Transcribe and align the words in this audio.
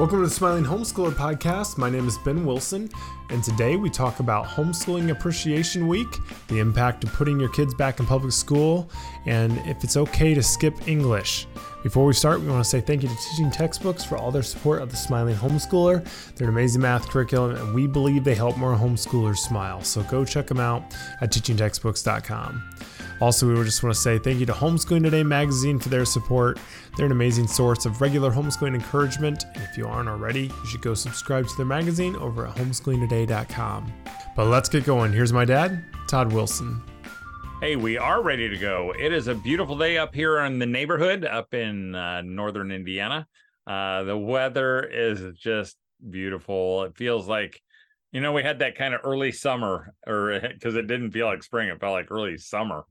Welcome 0.00 0.22
to 0.22 0.28
the 0.30 0.34
Smiling 0.34 0.64
Homeschooler 0.64 1.12
Podcast. 1.12 1.76
My 1.76 1.90
name 1.90 2.08
is 2.08 2.16
Ben 2.16 2.46
Wilson, 2.46 2.88
and 3.28 3.44
today 3.44 3.76
we 3.76 3.90
talk 3.90 4.20
about 4.20 4.46
Homeschooling 4.46 5.10
Appreciation 5.10 5.86
Week, 5.86 6.08
the 6.48 6.58
impact 6.58 7.04
of 7.04 7.12
putting 7.12 7.38
your 7.38 7.50
kids 7.50 7.74
back 7.74 8.00
in 8.00 8.06
public 8.06 8.32
school, 8.32 8.88
and 9.26 9.58
if 9.66 9.84
it's 9.84 9.98
okay 9.98 10.32
to 10.32 10.42
skip 10.42 10.88
English. 10.88 11.46
Before 11.82 12.06
we 12.06 12.14
start, 12.14 12.40
we 12.40 12.48
want 12.48 12.64
to 12.64 12.70
say 12.70 12.80
thank 12.80 13.02
you 13.02 13.10
to 13.10 13.14
Teaching 13.14 13.50
Textbooks 13.50 14.02
for 14.02 14.16
all 14.16 14.30
their 14.30 14.42
support 14.42 14.80
of 14.80 14.90
the 14.90 14.96
Smiling 14.96 15.36
Homeschooler. 15.36 16.02
They're 16.34 16.48
an 16.48 16.54
amazing 16.54 16.80
math 16.80 17.06
curriculum, 17.10 17.56
and 17.56 17.74
we 17.74 17.86
believe 17.86 18.24
they 18.24 18.34
help 18.34 18.56
more 18.56 18.74
homeschoolers 18.74 19.36
smile. 19.36 19.82
So 19.82 20.02
go 20.04 20.24
check 20.24 20.46
them 20.46 20.60
out 20.60 20.94
at 21.20 21.30
teachingtextbooks.com. 21.30 22.62
Also, 23.20 23.46
we 23.46 23.64
just 23.64 23.82
want 23.82 23.94
to 23.94 24.00
say 24.00 24.18
thank 24.18 24.40
you 24.40 24.46
to 24.46 24.52
Homeschooling 24.52 25.02
Today 25.02 25.22
magazine 25.22 25.78
for 25.78 25.90
their 25.90 26.06
support. 26.06 26.58
They're 26.96 27.04
an 27.06 27.12
amazing 27.12 27.48
source 27.48 27.84
of 27.84 28.00
regular 28.00 28.30
homeschooling 28.30 28.74
encouragement. 28.74 29.44
And 29.54 29.62
if 29.62 29.76
you 29.76 29.86
aren't 29.86 30.08
already, 30.08 30.44
you 30.44 30.66
should 30.66 30.80
go 30.80 30.94
subscribe 30.94 31.46
to 31.46 31.56
their 31.56 31.66
magazine 31.66 32.16
over 32.16 32.46
at 32.46 32.56
homeschoolingtoday.com. 32.56 33.92
But 34.34 34.46
let's 34.46 34.70
get 34.70 34.84
going. 34.84 35.12
Here's 35.12 35.34
my 35.34 35.44
dad, 35.44 35.84
Todd 36.08 36.32
Wilson. 36.32 36.80
Hey, 37.60 37.76
we 37.76 37.98
are 37.98 38.22
ready 38.22 38.48
to 38.48 38.56
go. 38.56 38.94
It 38.98 39.12
is 39.12 39.28
a 39.28 39.34
beautiful 39.34 39.76
day 39.76 39.98
up 39.98 40.14
here 40.14 40.38
in 40.38 40.58
the 40.58 40.64
neighborhood, 40.64 41.26
up 41.26 41.52
in 41.52 41.94
uh, 41.94 42.22
northern 42.22 42.72
Indiana. 42.72 43.26
Uh, 43.66 44.04
the 44.04 44.16
weather 44.16 44.82
is 44.82 45.36
just 45.38 45.76
beautiful. 46.08 46.84
It 46.84 46.96
feels 46.96 47.28
like, 47.28 47.60
you 48.12 48.20
know, 48.20 48.32
we 48.32 48.42
had 48.42 48.58
that 48.58 48.76
kind 48.76 48.94
of 48.94 49.00
early 49.04 49.32
summer, 49.32 49.94
or 50.06 50.40
because 50.40 50.74
it 50.74 50.86
didn't 50.86 51.12
feel 51.12 51.26
like 51.26 51.42
spring, 51.42 51.68
it 51.68 51.80
felt 51.80 51.92
like 51.92 52.10
early 52.10 52.36
summer 52.36 52.84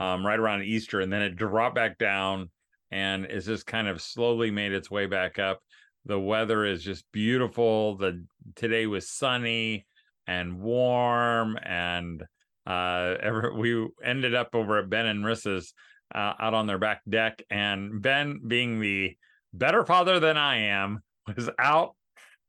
um, 0.00 0.26
right 0.26 0.38
around 0.38 0.62
Easter, 0.62 1.00
and 1.00 1.12
then 1.12 1.22
it 1.22 1.36
dropped 1.36 1.74
back 1.74 1.98
down 1.98 2.50
and 2.92 3.24
it's 3.24 3.46
just 3.46 3.66
kind 3.66 3.88
of 3.88 4.00
slowly 4.02 4.50
made 4.50 4.72
its 4.72 4.90
way 4.90 5.06
back 5.06 5.38
up. 5.38 5.60
The 6.04 6.20
weather 6.20 6.64
is 6.64 6.84
just 6.84 7.04
beautiful. 7.10 7.96
The 7.96 8.24
today 8.54 8.86
was 8.86 9.08
sunny 9.08 9.86
and 10.26 10.60
warm, 10.60 11.58
and 11.62 12.22
uh, 12.66 13.14
ever, 13.20 13.52
we 13.56 13.88
ended 14.04 14.34
up 14.34 14.54
over 14.54 14.78
at 14.78 14.90
Ben 14.90 15.06
and 15.06 15.24
Rissa's 15.24 15.72
uh, 16.14 16.34
out 16.38 16.54
on 16.54 16.66
their 16.66 16.78
back 16.78 17.00
deck, 17.08 17.42
and 17.50 18.02
Ben, 18.02 18.40
being 18.46 18.78
the 18.78 19.16
better 19.54 19.84
father 19.84 20.20
than 20.20 20.36
I 20.36 20.56
am, 20.64 21.02
was 21.34 21.48
out. 21.58 21.94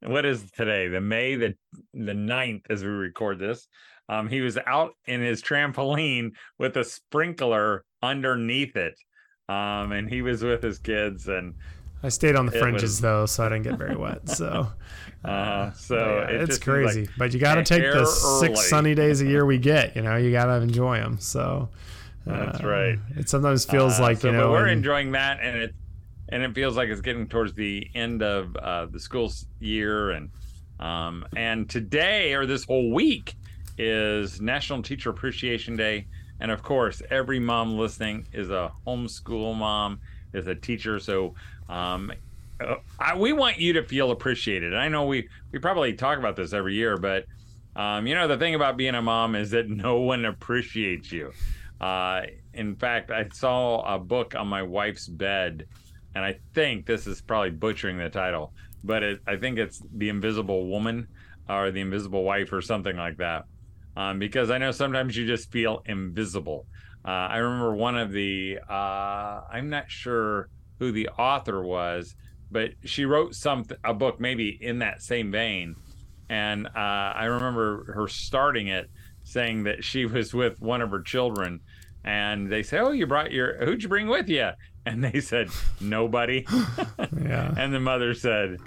What 0.06 0.26
is 0.26 0.52
today? 0.52 0.88
The 0.88 1.02
May 1.02 1.36
the 1.36 1.56
the 1.94 2.14
9th 2.14 2.64
as 2.70 2.84
we 2.84 2.90
record 2.90 3.40
this. 3.40 3.68
Um, 4.10 4.28
he 4.28 4.42
was 4.42 4.58
out 4.68 4.92
in 5.06 5.22
his 5.22 5.42
trampoline 5.42 6.32
with 6.60 6.76
a 6.76 6.84
sprinkler 6.84 7.86
underneath 8.02 8.76
it. 8.76 8.96
Um, 9.48 9.92
and 9.92 10.10
he 10.10 10.22
was 10.22 10.44
with 10.44 10.62
his 10.62 10.80
kids 10.80 11.28
and 11.28 11.54
I 12.04 12.10
stayed 12.10 12.36
on 12.36 12.46
the 12.46 12.52
fringes 12.52 12.84
was... 12.84 13.02
though, 13.02 13.26
so 13.26 13.46
I 13.46 13.50
didn't 13.50 13.64
get 13.64 13.78
very 13.78 13.96
wet. 13.96 14.20
So, 14.28 14.68
uh, 15.24 15.72
so 15.72 15.96
yeah, 15.96 16.36
it 16.36 16.42
it's 16.42 16.58
crazy. 16.58 17.02
Like 17.02 17.10
but 17.18 17.34
you 17.34 17.40
got 17.40 17.56
to 17.56 17.64
take 17.64 17.82
the 17.82 18.00
early. 18.00 18.40
six 18.40 18.70
sunny 18.70 18.94
days 18.94 19.22
a 19.22 19.26
year 19.26 19.46
we 19.46 19.58
get. 19.74 19.96
You 19.96 20.02
know, 20.02 20.18
you 20.18 20.32
got 20.32 20.46
to 20.46 20.56
enjoy 20.56 20.98
them. 20.98 21.18
So 21.20 21.70
that's 22.26 22.62
uh, 22.62 22.68
right. 22.68 23.00
It 23.16 23.30
sometimes 23.30 23.64
feels 23.64 24.00
uh, 24.00 24.04
like 24.04 24.18
so, 24.18 24.32
you 24.32 24.34
know 24.34 24.52
we're 24.52 24.68
and... 24.68 24.80
enjoying 24.80 25.14
that, 25.14 25.40
and 25.42 25.58
it 25.58 25.76
and 26.34 26.42
it 26.42 26.56
feels 26.56 26.76
like 26.76 26.90
it's 26.90 27.00
getting 27.00 27.28
towards 27.28 27.54
the 27.54 27.88
end 27.94 28.24
of 28.24 28.56
uh, 28.56 28.88
the 28.88 29.00
school 29.00 29.32
year, 29.60 30.10
and 30.12 30.32
um, 30.80 31.28
and 31.38 31.70
today 31.70 32.34
or 32.34 32.48
this 32.48 32.64
whole 32.64 32.92
week 32.92 33.36
is 33.78 34.42
National 34.42 34.82
Teacher 34.82 35.12
Appreciation 35.12 35.76
Day. 35.76 36.08
And 36.40 36.50
of 36.50 36.64
course, 36.64 37.04
every 37.12 37.40
mom 37.40 37.78
listening 37.78 38.26
is 38.34 38.50
a 38.50 38.72
homeschool 38.86 39.56
mom, 39.56 40.00
is 40.34 40.48
a 40.48 40.56
teacher. 40.56 41.00
So 41.00 41.36
um, 41.70 42.12
uh, 42.60 42.76
I, 43.00 43.16
we 43.16 43.32
want 43.32 43.60
you 43.60 43.74
to 43.74 43.84
feel 43.84 44.10
appreciated. 44.10 44.74
I 44.74 44.88
know 44.88 45.06
we, 45.06 45.30
we 45.52 45.60
probably 45.60 45.94
talk 45.94 46.18
about 46.18 46.36
this 46.36 46.52
every 46.52 46.74
year, 46.74 46.98
but 46.98 47.26
um, 47.76 48.08
you 48.08 48.16
know, 48.16 48.28
the 48.28 48.38
thing 48.40 48.56
about 48.56 48.76
being 48.76 48.96
a 48.96 49.02
mom 49.04 49.36
is 49.36 49.52
that 49.52 49.70
no 49.70 49.98
one 49.98 50.26
appreciates 50.26 51.12
you. 51.12 51.32
Uh, 51.80 52.24
in 52.56 52.76
fact, 52.76 53.12
I 53.12 53.28
saw 53.34 53.82
a 53.82 54.00
book 54.00 54.34
on 54.36 54.48
my 54.48 54.64
wife's 54.64 55.08
bed, 55.08 55.68
and 56.16 56.24
I 56.24 56.40
think 56.54 56.86
this 56.86 57.08
is 57.08 57.22
probably 57.22 57.52
butchering 57.52 57.98
the 57.98 58.10
title, 58.10 58.54
but 58.84 59.04
it, 59.04 59.20
I 59.28 59.38
think 59.38 59.58
it's 59.58 59.82
The 59.96 60.10
Invisible 60.10 60.68
Woman 60.68 61.08
or 61.50 61.72
The 61.72 61.82
Invisible 61.82 62.24
Wife 62.24 62.54
or 62.54 62.62
something 62.62 62.96
like 62.96 63.18
that 63.18 63.46
um, 63.96 64.20
because 64.20 64.50
I 64.50 64.58
know 64.58 64.72
sometimes 64.72 65.16
you 65.16 65.26
just 65.28 65.52
feel 65.52 65.84
invisible. 65.86 66.66
Uh, 67.06 67.10
I 67.10 67.38
remember 67.38 67.76
one 67.76 67.98
of 67.98 68.12
the, 68.12 68.60
uh, 68.70 69.42
I'm 69.52 69.70
not 69.70 69.92
sure 69.92 70.50
who 70.80 70.92
the 70.92 71.10
author 71.10 71.62
was, 71.64 72.16
but 72.50 72.72
she 72.86 73.06
wrote 73.06 73.36
some 73.36 73.66
a 73.84 73.94
book 73.94 74.20
maybe 74.20 74.58
in 74.62 74.80
that 74.80 75.02
same 75.02 75.32
vein, 75.32 75.76
and 76.30 76.68
uh, 76.68 76.70
I 76.76 77.26
remember 77.26 77.94
her 77.94 78.08
starting 78.08 78.68
it 78.68 78.90
saying 79.24 79.64
that 79.64 79.84
she 79.84 80.06
was 80.06 80.34
with 80.34 80.62
one 80.62 80.82
of 80.82 80.92
her 80.92 81.02
children, 81.02 81.62
and 82.04 82.52
they 82.52 82.64
say, 82.64 82.80
"Oh, 82.80 82.92
you 82.92 83.08
brought 83.08 83.32
your 83.32 83.64
who'd 83.66 83.84
you 83.84 83.90
bring 83.90 84.08
with 84.08 84.30
you?" 84.30 84.50
And 84.86 85.04
they 85.04 85.20
said, 85.22 85.50
"Nobody." 85.80 86.46
yeah. 87.22 87.54
And 87.58 87.74
the 87.74 87.80
mother 87.80 88.14
said, 88.14 88.58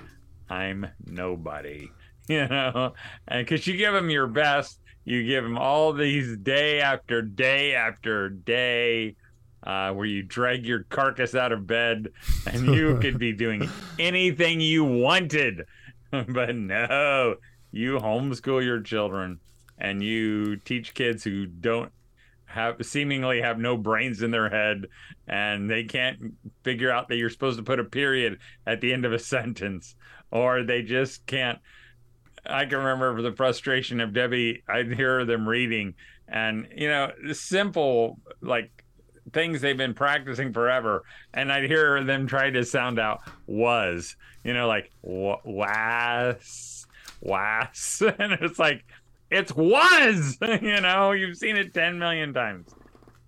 "I'm 0.48 0.86
nobody." 1.04 1.90
You 2.28 2.48
know, 2.48 2.92
and 3.28 3.46
because 3.46 3.68
you 3.68 3.76
give 3.76 3.92
them 3.92 4.10
your 4.10 4.26
best, 4.26 4.80
you 5.04 5.24
give 5.24 5.44
them 5.44 5.56
all 5.56 5.92
these 5.92 6.36
day 6.38 6.80
after 6.80 7.22
day 7.22 7.72
after 7.76 8.28
day 8.28 9.14
uh, 9.62 9.92
where 9.92 10.06
you 10.06 10.24
drag 10.24 10.66
your 10.66 10.82
carcass 10.84 11.36
out 11.36 11.52
of 11.52 11.68
bed 11.68 12.08
and 12.46 12.66
you 12.74 12.98
could 12.98 13.18
be 13.18 13.32
doing 13.32 13.68
anything 14.00 14.60
you 14.60 14.84
wanted. 14.84 15.66
but 16.10 16.56
no, 16.56 17.36
you 17.70 17.98
homeschool 17.98 18.64
your 18.64 18.80
children 18.80 19.38
and 19.78 20.02
you 20.02 20.56
teach 20.56 20.94
kids 20.94 21.22
who 21.22 21.46
don't 21.46 21.92
have 22.46 22.76
seemingly 22.84 23.40
have 23.40 23.58
no 23.58 23.76
brains 23.76 24.22
in 24.22 24.30
their 24.30 24.48
head 24.48 24.86
and 25.26 25.68
they 25.68 25.84
can't 25.84 26.34
figure 26.62 26.90
out 26.90 27.08
that 27.08 27.16
you're 27.16 27.30
supposed 27.30 27.58
to 27.58 27.64
put 27.64 27.80
a 27.80 27.84
period 27.84 28.38
at 28.66 28.80
the 28.80 28.92
end 28.92 29.04
of 29.04 29.12
a 29.12 29.18
sentence 29.34 29.94
or 30.30 30.62
they 30.62 30.82
just 30.82 31.26
can't 31.26 31.58
I 32.48 32.64
can 32.66 32.78
remember 32.78 33.20
the 33.22 33.32
frustration 33.32 34.00
of 34.00 34.12
Debbie. 34.12 34.62
I'd 34.68 34.92
hear 34.92 35.24
them 35.24 35.48
reading, 35.48 35.94
and 36.28 36.68
you 36.74 36.88
know, 36.88 37.12
the 37.26 37.34
simple 37.34 38.18
like 38.40 38.84
things 39.32 39.60
they've 39.60 39.76
been 39.76 39.94
practicing 39.94 40.52
forever, 40.52 41.04
and 41.34 41.52
I'd 41.52 41.64
hear 41.64 42.02
them 42.04 42.26
try 42.26 42.50
to 42.50 42.64
sound 42.64 42.98
out 42.98 43.20
was, 43.46 44.16
you 44.44 44.54
know, 44.54 44.68
like 44.68 44.90
was, 45.02 46.86
was, 47.20 48.02
and 48.18 48.32
it's 48.34 48.58
like 48.58 48.84
it's 49.30 49.54
was, 49.54 50.38
you 50.62 50.80
know, 50.80 51.12
you've 51.12 51.36
seen 51.36 51.56
it 51.56 51.74
ten 51.74 51.98
million 51.98 52.32
times, 52.32 52.68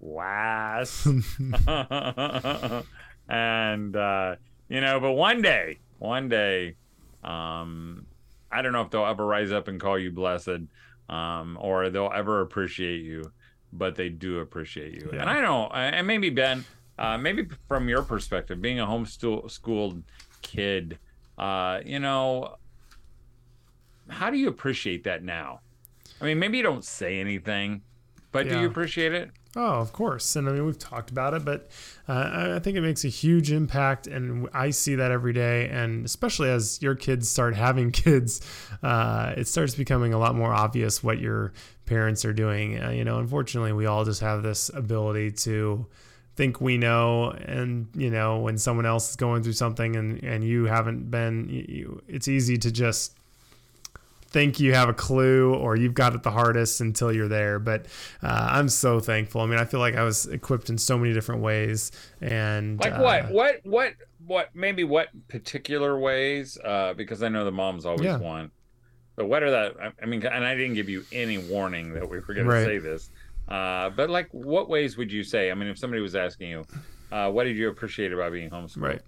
was, 0.01 1.07
and 3.29 3.97
uh, 3.97 4.37
you 4.69 4.81
know, 4.81 5.01
but 5.01 5.13
one 5.13 5.43
day, 5.43 5.79
one 5.99 6.29
day, 6.29 6.77
um, 7.25 8.07
I 8.51 8.63
don't 8.63 8.73
know 8.73 8.83
if 8.83 8.91
they'll 8.91 9.07
ever 9.07 9.27
rise 9.27 9.53
up 9.53 9.69
and 9.69 9.81
call 9.81 9.99
you 9.99 10.11
blessed, 10.11 10.61
um, 11.09 11.59
or 11.61 11.91
they'll 11.91 12.13
ever 12.15 12.41
appreciate 12.41 13.03
you, 13.03 13.33
but 13.73 13.97
they 13.97 14.09
do 14.09 14.39
appreciate 14.39 14.95
you. 14.95 15.11
Yeah. 15.13 15.21
And 15.21 15.31
I 15.31 15.41
know, 15.41 15.69
and 15.69 16.07
maybe 16.07 16.31
Ben, 16.31 16.65
uh, 16.99 17.19
maybe 17.19 17.49
from 17.67 17.89
your 17.89 18.03
perspective, 18.03 18.61
being 18.61 18.81
a 18.81 18.87
homeschooled 18.87 20.03
kid, 20.43 20.99
uh, 21.37 21.81
you 21.85 21.99
know, 21.99 22.57
how 24.09 24.31
do 24.31 24.37
you 24.39 24.49
appreciate 24.49 25.05
that 25.05 25.23
now? 25.23 25.61
I 26.21 26.25
mean, 26.25 26.39
maybe 26.39 26.59
you 26.59 26.63
don't 26.63 26.85
say 26.85 27.21
anything, 27.21 27.83
but 28.33 28.47
yeah. 28.47 28.55
do 28.55 28.61
you 28.61 28.67
appreciate 28.67 29.13
it? 29.13 29.31
Oh, 29.57 29.81
of 29.81 29.93
course. 29.93 30.37
And 30.37 30.49
I 30.49 30.53
mean, 30.53 30.67
we've 30.67 30.79
talked 30.79 31.11
about 31.11 31.35
it, 31.35 31.45
but 31.45 31.69
uh, 32.07 32.55
I 32.57 32.59
think 32.59 32.77
it 32.77 32.83
makes 32.83 33.05
a 33.05 33.09
huge 33.09 33.51
impact. 33.51 34.07
And 34.07 34.49
I 34.53 34.71
see 34.71 34.95
that 34.97 35.11
every 35.11 35.33
day. 35.33 35.69
And 35.69 36.05
especially 36.05 36.51
as 36.51 36.81
your 36.83 36.95
kids 36.95 37.29
start 37.29 37.57
having 37.57 37.91
kids, 37.93 38.41
uh, 38.83 39.35
it 39.37 39.49
starts 39.49 39.75
becoming 39.75 40.13
a 40.13 40.19
lot 40.19 40.35
more 40.35 40.53
obvious 40.53 41.03
what 41.03 41.19
your 41.19 41.53
parents 41.87 42.25
are 42.25 42.33
doing. 42.33 42.83
Uh, 42.83 42.91
you 42.91 43.05
know, 43.05 43.19
unfortunately, 43.19 43.73
we 43.73 43.87
all 43.87 44.05
just 44.05 44.21
have 44.21 44.43
this 44.43 44.71
ability 44.75 45.33
to 45.33 45.87
think 46.37 46.61
we 46.61 46.79
know 46.79 47.31
and 47.31 47.89
you 47.97 48.09
know 48.09 48.39
when 48.39 48.57
someone 48.57 48.87
else 48.87 49.11
is 49.11 49.17
going 49.17 49.43
through 49.43 49.53
something 49.53 49.97
and 49.97 50.23
and 50.23 50.45
you 50.45 50.67
haven't 50.67 51.11
been 51.11 51.49
you, 51.49 52.01
it's 52.07 52.29
easy 52.29 52.57
to 52.57 52.71
just 52.71 53.17
think 54.31 54.61
you 54.61 54.75
have 54.75 54.89
a 54.89 54.95
clue 54.95 55.55
or 55.55 55.77
you've 55.77 55.95
got 55.95 56.15
it 56.15 56.23
the 56.23 56.31
hardest 56.31 56.81
until 56.81 57.13
you're 57.13 57.29
there. 57.29 57.59
But 57.59 57.87
uh, 58.23 58.49
I'm 58.51 58.69
so 58.69 59.01
thankful. 59.01 59.41
I 59.41 59.47
mean, 59.47 59.59
I 59.59 59.65
feel 59.65 59.81
like 59.81 59.97
I 59.97 60.03
was 60.03 60.27
equipped 60.27 60.71
in 60.71 60.79
so 60.79 60.99
many 60.99 61.13
different 61.15 61.41
ways. 61.41 61.93
And 62.21 62.79
like 62.81 62.93
uh, 62.93 63.01
what, 63.01 63.31
what, 63.31 63.61
what, 63.65 63.95
what, 64.27 64.49
maybe 64.55 64.85
what 64.85 65.09
particular 65.29 65.99
ways? 65.99 66.59
Uh, 66.63 66.95
because 66.95 67.23
I 67.23 67.29
know 67.29 67.45
the 67.45 67.53
moms 67.53 67.87
always 67.87 68.05
yeah. 68.05 68.19
want. 68.19 68.53
But 69.17 69.27
what 69.27 69.43
are 69.43 69.51
that? 69.51 69.95
I 70.01 70.07
mean, 70.07 70.25
and 70.25 70.45
I 70.45 70.55
didn't 70.55 70.75
give 70.75 70.89
you 70.89 71.05
any 71.11 71.39
warning 71.39 71.95
that 71.95 72.09
we 72.09 72.21
were 72.21 72.35
going 72.35 72.47
right. 72.47 72.61
to 72.61 72.65
say 72.65 72.79
this. 72.79 73.11
Uh, 73.49 73.91
but 73.91 74.11
like, 74.11 74.29
what 74.31 74.69
ways 74.69 74.97
would 74.97 75.11
you 75.11 75.25
say? 75.25 75.51
I 75.51 75.55
mean, 75.55 75.69
if 75.69 75.79
somebody 75.79 76.03
was 76.03 76.15
asking 76.15 76.51
you, 76.51 76.65
uh, 77.11 77.31
what 77.31 77.45
did 77.45 77.57
you 77.57 77.69
appreciate 77.69 78.13
about 78.13 78.31
being 78.33 78.51
homeschooled? 78.51 78.83
Right. 78.83 79.01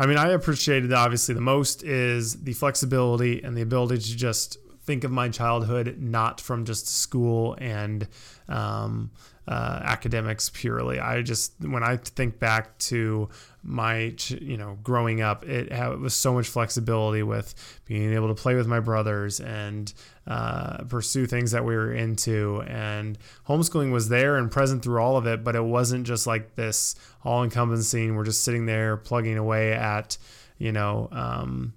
I 0.00 0.06
mean, 0.06 0.16
I 0.16 0.30
appreciated 0.30 0.94
obviously 0.94 1.34
the 1.34 1.42
most 1.42 1.82
is 1.82 2.42
the 2.42 2.54
flexibility 2.54 3.44
and 3.44 3.54
the 3.54 3.60
ability 3.60 3.98
to 3.98 4.16
just 4.16 4.56
think 4.82 5.04
of 5.04 5.10
my 5.10 5.28
childhood 5.28 5.98
not 6.00 6.40
from 6.40 6.64
just 6.64 6.88
school 6.88 7.54
and 7.60 8.08
um, 8.48 9.10
uh, 9.46 9.80
academics 9.82 10.50
purely. 10.54 10.98
I 10.98 11.20
just 11.20 11.52
when 11.60 11.82
I 11.82 11.98
think 11.98 12.38
back 12.38 12.78
to 12.78 13.28
my 13.62 14.14
you 14.28 14.56
know 14.56 14.78
growing 14.82 15.20
up, 15.20 15.44
it, 15.44 15.70
it 15.70 15.98
was 15.98 16.14
so 16.14 16.32
much 16.32 16.48
flexibility 16.48 17.22
with 17.22 17.54
being 17.84 18.14
able 18.14 18.28
to 18.28 18.34
play 18.34 18.54
with 18.54 18.66
my 18.66 18.80
brothers 18.80 19.38
and 19.38 19.92
uh, 20.30 20.84
pursue 20.84 21.26
things 21.26 21.50
that 21.50 21.64
we 21.64 21.74
were 21.74 21.92
into. 21.92 22.62
And 22.62 23.18
homeschooling 23.48 23.90
was 23.90 24.08
there 24.08 24.36
and 24.36 24.50
present 24.50 24.82
through 24.82 25.02
all 25.02 25.16
of 25.16 25.26
it, 25.26 25.42
but 25.42 25.56
it 25.56 25.64
wasn't 25.64 26.06
just 26.06 26.24
like 26.26 26.54
this 26.54 26.94
all 27.24 27.42
encompassing. 27.42 28.14
We're 28.14 28.24
just 28.24 28.44
sitting 28.44 28.64
there 28.64 28.96
plugging 28.96 29.36
away 29.36 29.72
at 29.72 30.16
you 30.58 30.72
know. 30.72 31.08
Um, 31.10 31.74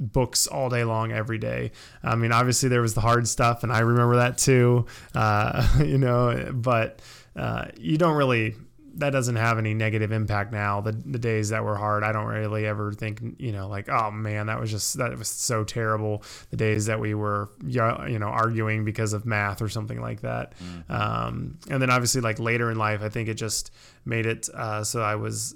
books 0.00 0.46
all 0.46 0.70
day 0.70 0.82
long 0.82 1.12
every 1.12 1.36
day. 1.36 1.72
I 2.02 2.16
mean, 2.16 2.32
obviously 2.32 2.70
there 2.70 2.80
was 2.80 2.94
the 2.94 3.02
hard 3.02 3.28
stuff, 3.28 3.62
and 3.62 3.70
I 3.70 3.80
remember 3.80 4.16
that 4.16 4.38
too. 4.38 4.86
Uh, 5.14 5.68
you 5.84 5.98
know, 5.98 6.50
but 6.54 7.00
uh, 7.36 7.66
you 7.76 7.98
don't 7.98 8.16
really. 8.16 8.56
That 8.94 9.10
doesn't 9.10 9.36
have 9.36 9.58
any 9.58 9.74
negative 9.74 10.12
impact 10.12 10.52
now. 10.52 10.80
The 10.80 10.92
the 10.92 11.18
days 11.18 11.50
that 11.50 11.64
were 11.64 11.76
hard, 11.76 12.02
I 12.02 12.12
don't 12.12 12.26
really 12.26 12.66
ever 12.66 12.92
think, 12.92 13.20
you 13.38 13.52
know, 13.52 13.68
like, 13.68 13.88
oh 13.88 14.10
man, 14.10 14.46
that 14.46 14.60
was 14.60 14.70
just 14.70 14.98
that 14.98 15.16
was 15.16 15.28
so 15.28 15.64
terrible. 15.64 16.22
The 16.50 16.56
days 16.56 16.86
that 16.86 17.00
we 17.00 17.14
were, 17.14 17.50
you 17.66 18.18
know, 18.18 18.26
arguing 18.26 18.84
because 18.84 19.12
of 19.12 19.24
math 19.24 19.62
or 19.62 19.68
something 19.68 20.00
like 20.00 20.22
that. 20.22 20.54
Mm-hmm. 20.58 20.92
Um, 20.92 21.58
and 21.70 21.80
then 21.80 21.90
obviously, 21.90 22.20
like 22.20 22.38
later 22.38 22.70
in 22.70 22.78
life, 22.78 23.02
I 23.02 23.08
think 23.08 23.28
it 23.28 23.34
just 23.34 23.72
made 24.04 24.26
it 24.26 24.48
uh, 24.54 24.84
so 24.84 25.02
I 25.02 25.14
was. 25.16 25.54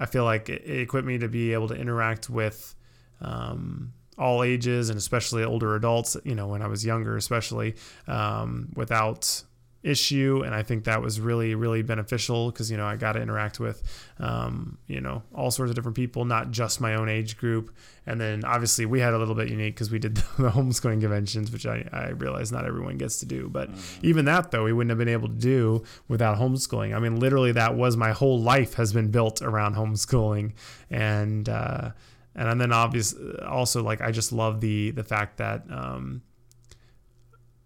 I 0.00 0.06
feel 0.06 0.22
like 0.22 0.48
it 0.48 0.64
equipped 0.64 1.08
me 1.08 1.18
to 1.18 1.28
be 1.28 1.52
able 1.52 1.66
to 1.68 1.74
interact 1.74 2.30
with 2.30 2.76
um, 3.20 3.92
all 4.18 4.42
ages 4.42 4.90
and 4.90 4.98
especially 4.98 5.44
older 5.44 5.74
adults, 5.74 6.16
you 6.24 6.34
know, 6.34 6.48
when 6.48 6.62
I 6.62 6.66
was 6.66 6.84
younger, 6.84 7.16
especially 7.16 7.76
um, 8.06 8.68
without 8.74 9.42
issue. 9.82 10.42
And 10.44 10.54
I 10.54 10.62
think 10.62 10.84
that 10.84 11.00
was 11.00 11.20
really, 11.20 11.54
really 11.54 11.82
beneficial 11.82 12.50
because, 12.50 12.70
you 12.70 12.76
know, 12.76 12.86
I 12.86 12.96
got 12.96 13.12
to 13.12 13.22
interact 13.22 13.60
with, 13.60 13.82
um, 14.18 14.78
you 14.86 15.00
know, 15.00 15.22
all 15.34 15.50
sorts 15.50 15.70
of 15.70 15.76
different 15.76 15.96
people, 15.96 16.24
not 16.24 16.50
just 16.50 16.80
my 16.80 16.94
own 16.94 17.08
age 17.08 17.36
group. 17.36 17.74
And 18.06 18.20
then 18.20 18.44
obviously 18.44 18.86
we 18.86 19.00
had 19.00 19.14
a 19.14 19.18
little 19.18 19.34
bit 19.34 19.48
unique 19.48 19.74
because 19.74 19.90
we 19.90 19.98
did 19.98 20.16
the 20.38 20.50
homeschooling 20.50 21.00
conventions, 21.00 21.52
which 21.52 21.66
I, 21.66 21.88
I 21.92 22.08
realize 22.08 22.50
not 22.50 22.64
everyone 22.64 22.98
gets 22.98 23.20
to 23.20 23.26
do. 23.26 23.48
But 23.48 23.70
mm-hmm. 23.70 24.06
even 24.06 24.24
that, 24.24 24.50
though, 24.50 24.64
we 24.64 24.72
wouldn't 24.72 24.90
have 24.90 24.98
been 24.98 25.08
able 25.08 25.28
to 25.28 25.34
do 25.34 25.84
without 26.08 26.38
homeschooling. 26.38 26.94
I 26.94 26.98
mean, 26.98 27.20
literally, 27.20 27.52
that 27.52 27.74
was 27.76 27.96
my 27.96 28.10
whole 28.10 28.40
life 28.40 28.74
has 28.74 28.92
been 28.92 29.10
built 29.10 29.42
around 29.42 29.76
homeschooling. 29.76 30.52
And, 30.90 31.48
uh, 31.48 31.90
and 32.34 32.60
then 32.60 32.72
obviously 32.72 33.36
also 33.40 33.82
like 33.82 34.00
I 34.00 34.12
just 34.12 34.30
love 34.30 34.60
the 34.60 34.92
the 34.92 35.02
fact 35.02 35.38
that 35.38 35.64
um, 35.70 36.22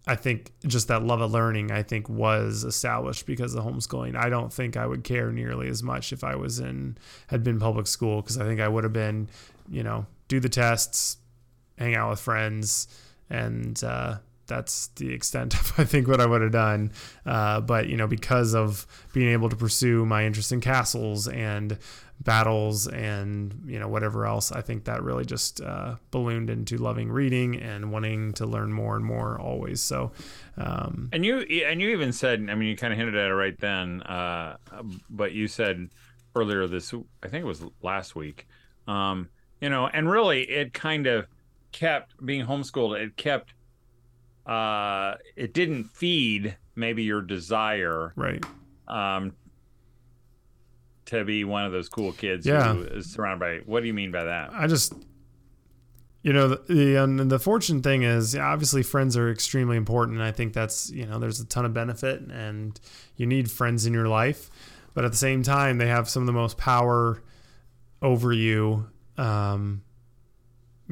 I 0.05 0.15
think 0.15 0.51
just 0.67 0.89
that 0.89 1.03
love 1.03 1.21
of 1.21 1.31
learning 1.31 1.71
I 1.71 1.81
think 1.81 2.09
was 2.09 2.63
established 2.63 3.25
because 3.25 3.53
of 3.55 3.63
homeschooling. 3.63 4.15
I 4.17 4.29
don't 4.29 4.51
think 4.51 4.75
I 4.75 4.85
would 4.85 5.03
care 5.03 5.31
nearly 5.31 5.69
as 5.69 5.81
much 5.81 6.11
if 6.11 6.23
I 6.23 6.35
was 6.35 6.59
in 6.59 6.97
had 7.27 7.43
been 7.43 7.59
public 7.59 7.87
school 7.87 8.21
because 8.21 8.37
I 8.37 8.43
think 8.43 8.59
I 8.59 8.67
would 8.67 8.83
have 8.83 8.93
been 8.93 9.29
you 9.69 9.83
know 9.83 10.05
do 10.27 10.39
the 10.39 10.49
tests, 10.49 11.17
hang 11.77 11.95
out 11.95 12.09
with 12.09 12.19
friends, 12.19 12.87
and 13.29 13.81
uh, 13.83 14.17
that's 14.47 14.87
the 14.95 15.13
extent 15.13 15.53
of 15.53 15.73
I 15.77 15.85
think 15.85 16.07
what 16.07 16.19
I 16.19 16.25
would 16.25 16.41
have 16.41 16.51
done. 16.51 16.91
Uh, 17.25 17.61
but 17.61 17.87
you 17.87 17.97
know, 17.97 18.07
because 18.07 18.53
of 18.53 18.85
being 19.13 19.29
able 19.29 19.49
to 19.49 19.55
pursue 19.55 20.05
my 20.05 20.25
interest 20.25 20.51
in 20.51 20.61
castles 20.61 21.27
and 21.27 21.77
battles 22.23 22.87
and 22.87 23.63
you 23.65 23.79
know 23.79 23.87
whatever 23.87 24.25
else, 24.25 24.51
I 24.51 24.61
think 24.61 24.85
that 24.85 25.03
really 25.03 25.25
just 25.25 25.61
uh, 25.61 25.95
ballooned 26.11 26.49
into 26.49 26.77
loving 26.77 27.11
reading 27.11 27.55
and 27.55 27.91
wanting 27.91 28.33
to 28.33 28.45
learn 28.45 28.71
more 28.71 28.95
and 28.95 29.05
more 29.05 29.39
always. 29.39 29.81
So, 29.81 30.11
um, 30.57 31.09
and 31.11 31.25
you 31.25 31.39
and 31.39 31.81
you 31.81 31.89
even 31.89 32.13
said, 32.13 32.47
I 32.49 32.55
mean, 32.55 32.69
you 32.69 32.75
kind 32.75 32.93
of 32.93 32.99
hinted 32.99 33.15
at 33.15 33.29
it 33.29 33.33
right 33.33 33.59
then, 33.59 34.01
uh, 34.03 34.57
but 35.09 35.33
you 35.33 35.47
said 35.47 35.89
earlier 36.35 36.67
this, 36.67 36.93
I 37.21 37.27
think 37.27 37.43
it 37.43 37.47
was 37.47 37.63
last 37.81 38.15
week, 38.15 38.47
um, 38.87 39.29
you 39.61 39.69
know, 39.69 39.87
and 39.87 40.09
really 40.09 40.43
it 40.43 40.73
kind 40.73 41.07
of 41.07 41.27
kept 41.71 42.13
being 42.25 42.45
homeschooled. 42.45 42.99
It 42.99 43.17
kept 43.17 43.53
uh, 44.45 45.15
it 45.35 45.53
didn't 45.53 45.85
feed 45.85 46.57
maybe 46.75 47.03
your 47.03 47.21
desire, 47.21 48.13
right? 48.15 48.43
Um, 48.87 49.33
to 51.19 51.25
be 51.25 51.43
one 51.43 51.65
of 51.65 51.71
those 51.71 51.89
cool 51.89 52.11
kids 52.13 52.45
yeah. 52.45 52.73
who 52.73 52.83
is 52.83 53.11
surrounded 53.11 53.39
by. 53.39 53.71
What 53.71 53.81
do 53.81 53.87
you 53.87 53.93
mean 53.93 54.11
by 54.11 54.25
that? 54.25 54.51
I 54.53 54.67
just, 54.67 54.93
you 56.21 56.33
know, 56.33 56.49
the 56.49 56.73
the, 56.73 56.95
and 56.95 57.31
the 57.31 57.39
fortunate 57.39 57.83
thing 57.83 58.03
is, 58.03 58.35
obviously, 58.35 58.83
friends 58.83 59.17
are 59.17 59.31
extremely 59.31 59.77
important. 59.77 60.17
And 60.17 60.25
I 60.25 60.31
think 60.31 60.53
that's 60.53 60.89
you 60.91 61.05
know, 61.05 61.19
there's 61.19 61.39
a 61.39 61.45
ton 61.45 61.65
of 61.65 61.73
benefit, 61.73 62.21
and 62.21 62.79
you 63.15 63.25
need 63.25 63.49
friends 63.49 63.85
in 63.85 63.93
your 63.93 64.07
life, 64.07 64.49
but 64.93 65.05
at 65.05 65.11
the 65.11 65.17
same 65.17 65.43
time, 65.43 65.77
they 65.77 65.87
have 65.87 66.09
some 66.09 66.23
of 66.23 66.27
the 66.27 66.33
most 66.33 66.57
power 66.57 67.21
over 68.01 68.33
you. 68.33 68.87
Um, 69.17 69.83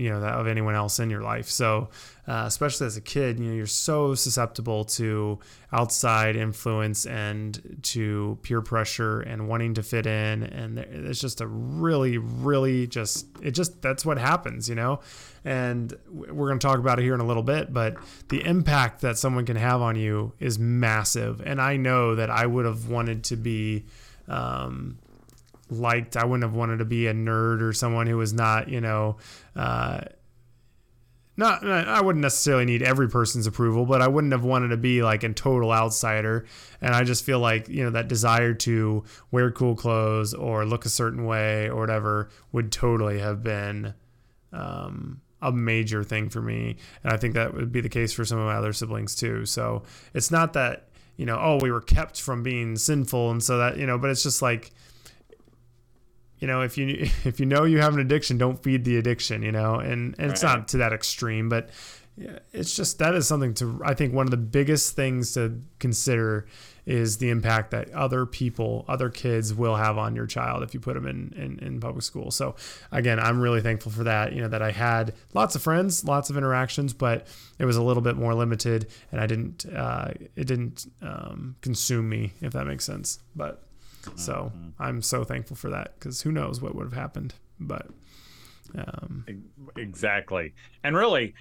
you 0.02 0.10
know 0.10 0.20
that 0.20 0.34
of 0.34 0.48
anyone 0.48 0.74
else 0.74 1.00
in 1.00 1.10
your 1.10 1.22
life. 1.22 1.48
So 1.48 1.90
uh, 2.28 2.46
especially 2.48 2.88
as 2.88 2.98
a 2.98 3.02
kid 3.02 3.40
you 3.40 3.46
know 3.46 3.54
you're 3.54 3.68
so 3.68 4.16
susceptible 4.16 4.84
to 4.86 5.38
outside 5.72 6.36
influence 6.36 7.06
and 7.06 7.80
to 7.84 8.40
peer 8.42 8.62
pressure 8.62 9.22
and 9.22 9.48
wanting 9.48 9.76
to 9.76 9.84
fit 9.84 10.08
in. 10.08 10.44
And 10.44 10.80
it's 10.80 11.22
just 11.22 11.40
a 11.40 11.48
really 11.48 12.18
really 12.18 12.88
just 12.88 13.28
it 13.44 13.52
just 13.52 13.82
that's 13.82 14.04
what 14.04 14.18
happens 14.18 14.68
you 14.68 14.76
know? 14.76 15.02
And 15.46 15.96
we're 16.10 16.48
going 16.48 16.60
to 16.60 16.68
talk 16.68 16.78
about 16.80 17.00
it 17.00 17.04
here 17.04 17.14
in 17.14 17.22
a 17.22 17.26
little 17.26 17.44
bit 17.44 17.72
but 17.72 17.96
the 18.30 18.44
impact 18.44 19.02
that 19.02 19.18
someone 19.20 19.46
can 19.46 19.56
have 19.58 19.82
on 19.82 19.96
you 19.96 20.34
is 20.40 20.58
massive. 20.58 21.42
And 21.46 21.62
i 21.62 21.78
know 21.78 22.16
that 22.16 22.32
i 22.32 22.46
would 22.46 22.66
have 22.66 22.90
wanted 22.90 23.24
to 23.26 23.36
be 23.36 23.86
um, 24.28 24.98
liked. 25.72 26.18
I 26.18 26.26
wouldn't 26.26 26.44
have 26.44 26.56
wanted 26.56 26.78
to 26.78 26.86
be 26.86 27.08
a 27.08 27.14
nerd 27.14 27.62
or 27.62 27.74
someone 27.74 28.06
who 28.06 28.18
was 28.18 28.34
not, 28.34 28.70
you 28.70 28.82
know, 28.82 29.18
uh, 29.56 30.02
not 31.38 31.66
I 31.66 32.02
wouldn't 32.02 32.22
necessarily 32.22 32.66
need 32.66 32.84
every 32.84 33.10
person's 33.10 33.48
approval, 33.48 33.86
but 33.86 34.02
I 34.02 34.08
wouldn't 34.08 34.34
have 34.34 34.44
wanted 34.44 34.68
to 34.70 34.78
be 34.78 35.02
like 35.02 35.24
a 35.24 35.34
total 35.34 35.72
outsider. 35.72 36.46
And 36.82 36.94
I 36.94 37.04
just 37.04 37.24
feel 37.24 37.40
like, 37.40 37.70
you 37.70 37.84
know, 37.84 37.90
that 37.92 38.10
desire 38.10 38.54
to 38.54 39.04
wear 39.32 39.50
cool 39.50 39.76
clothes 39.76 40.34
or 40.34 40.66
look 40.66 40.86
a 40.86 40.90
certain 40.90 41.26
way 41.26 41.70
or 41.70 41.80
whatever 41.80 42.30
would 42.52 42.72
totally 42.72 43.20
have 43.20 43.42
been 43.42 43.94
um, 44.52 45.22
a 45.42 45.52
major 45.52 46.04
thing 46.04 46.30
for 46.30 46.42
me. 46.42 46.76
And 47.04 47.14
I 47.14 47.18
think 47.18 47.34
that 47.36 47.54
would 47.54 47.72
be 47.72 47.82
the 47.82 47.90
case 47.90 48.12
for 48.12 48.26
some 48.26 48.38
of 48.38 48.46
my 48.46 48.56
other 48.56 48.74
siblings 48.74 49.16
too. 49.16 49.46
So 49.46 49.84
it's 50.14 50.32
not 50.32 50.54
that, 50.54 50.90
you 51.16 51.26
know, 51.26 51.40
oh, 51.42 51.60
we 51.62 51.72
were 51.72 51.82
kept 51.82 52.22
from 52.22 52.44
being 52.44 52.76
sinful. 52.76 53.32
And 53.32 53.42
so 53.42 53.58
that, 53.58 53.78
you 53.78 53.88
know, 53.88 53.98
but 53.98 54.10
it's 54.10 54.24
just 54.24 54.42
like, 54.42 54.72
you 56.42 56.48
know 56.48 56.62
if 56.62 56.78
you 56.78 56.88
if 57.24 57.40
you 57.40 57.46
know 57.46 57.64
you 57.64 57.80
have 57.80 57.94
an 57.94 58.02
addiction 58.02 58.38
don't 58.38 58.62
feed 58.62 58.84
the 58.84 58.98
addiction 58.98 59.42
you 59.42 59.52
know? 59.52 59.76
And, 59.76 60.16
and 60.18 60.20
right. 60.20 60.30
it's 60.32 60.44
not 60.44 60.68
to 60.70 60.78
that 60.78 60.92
extreme 60.92 61.48
but 61.48 61.70
it's 62.52 62.76
just 62.76 63.00
that 63.00 63.16
is 63.16 63.26
something 63.28 63.54
to 63.56 63.82
i 63.86 63.94
think 63.94 64.14
one 64.14 64.28
of 64.28 64.32
the 64.32 64.38
biggest 64.38 64.96
things 64.96 65.34
to 65.34 65.62
consider 65.80 66.46
is 66.86 67.18
the 67.18 67.30
impact 67.30 67.72
that 67.72 67.90
other 67.94 68.26
people 68.26 68.84
other 68.88 69.10
kids 69.10 69.54
will 69.54 69.76
have 69.76 69.98
on 69.98 70.16
your 70.16 70.26
child 70.26 70.64
if 70.64 70.74
you 70.74 70.80
put 70.80 70.96
them 70.96 71.06
in, 71.06 71.32
in, 71.38 71.60
in 71.60 71.80
public 71.80 72.04
school. 72.04 72.32
So 72.32 72.56
again 72.92 73.20
i'm 73.20 73.40
really 73.40 73.62
thankful 73.62 73.92
for 73.92 74.04
that 74.04 74.34
you 74.34 74.42
know 74.42 74.48
that 74.48 74.62
i 74.62 74.72
had 74.72 75.14
lots 75.34 75.56
of 75.56 75.62
friends 75.62 76.04
lots 76.04 76.30
of 76.30 76.38
interactions 76.38 76.94
but 76.94 77.28
it 77.60 77.66
was 77.66 77.78
a 77.78 77.84
little 77.84 78.02
bit 78.02 78.16
more 78.16 78.34
limited 78.34 78.88
and 79.12 79.22
i 79.22 79.28
didn't 79.28 79.66
uh, 79.74 80.12
it 80.36 80.48
didn't 80.48 80.92
um, 81.02 81.56
consume 81.62 82.10
me 82.10 82.34
if 82.42 82.54
that 82.54 82.66
makes 82.66 82.86
sense. 82.86 83.20
But 83.36 83.64
so 84.16 84.52
mm-hmm. 84.56 84.70
I'm 84.82 85.02
so 85.02 85.24
thankful 85.24 85.56
for 85.56 85.70
that 85.70 85.96
because 85.98 86.22
who 86.22 86.32
knows 86.32 86.62
what 86.62 86.76
would 86.76 86.86
have 86.86 86.94
happened. 86.94 87.34
But 87.60 87.88
um, 88.76 89.26
exactly, 89.78 90.54
and 90.84 90.96
really, 90.96 91.34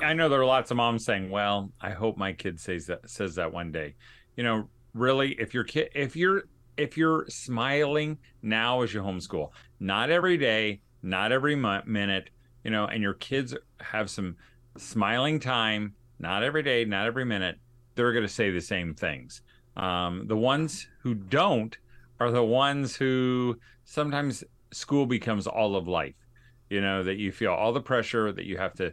I 0.00 0.12
know 0.12 0.28
there 0.28 0.40
are 0.40 0.46
lots 0.46 0.70
of 0.70 0.76
moms 0.76 1.04
saying, 1.04 1.30
"Well, 1.30 1.70
I 1.80 1.90
hope 1.90 2.16
my 2.16 2.32
kid 2.32 2.60
says 2.60 2.86
that 2.86 3.08
says 3.08 3.34
that 3.36 3.52
one 3.52 3.72
day." 3.72 3.94
You 4.36 4.44
know, 4.44 4.68
really, 4.94 5.32
if 5.32 5.54
your 5.54 5.64
kid, 5.64 5.90
if 5.94 6.16
you're 6.16 6.44
if 6.76 6.96
you're 6.96 7.26
smiling 7.28 8.18
now 8.42 8.82
as 8.82 8.94
you 8.94 9.02
homeschool, 9.02 9.50
not 9.80 10.10
every 10.10 10.36
day, 10.36 10.80
not 11.02 11.32
every 11.32 11.56
minute, 11.56 12.30
you 12.64 12.70
know, 12.70 12.86
and 12.86 13.02
your 13.02 13.14
kids 13.14 13.54
have 13.80 14.08
some 14.08 14.36
smiling 14.76 15.40
time, 15.40 15.94
not 16.18 16.42
every 16.42 16.62
day, 16.62 16.84
not 16.84 17.06
every 17.06 17.24
minute, 17.24 17.58
they're 17.94 18.12
going 18.12 18.24
to 18.24 18.32
say 18.32 18.50
the 18.50 18.60
same 18.60 18.94
things. 18.94 19.42
Um, 19.76 20.26
the 20.26 20.36
ones 20.36 20.88
who 21.02 21.14
don't 21.14 21.76
are 22.20 22.30
the 22.30 22.44
ones 22.44 22.96
who 22.96 23.58
sometimes 23.84 24.44
school 24.72 25.06
becomes 25.06 25.46
all 25.46 25.76
of 25.76 25.88
life 25.88 26.14
you 26.70 26.80
know 26.80 27.02
that 27.02 27.16
you 27.16 27.32
feel 27.32 27.52
all 27.52 27.72
the 27.72 27.80
pressure 27.80 28.32
that 28.32 28.44
you 28.44 28.56
have 28.56 28.74
to 28.74 28.92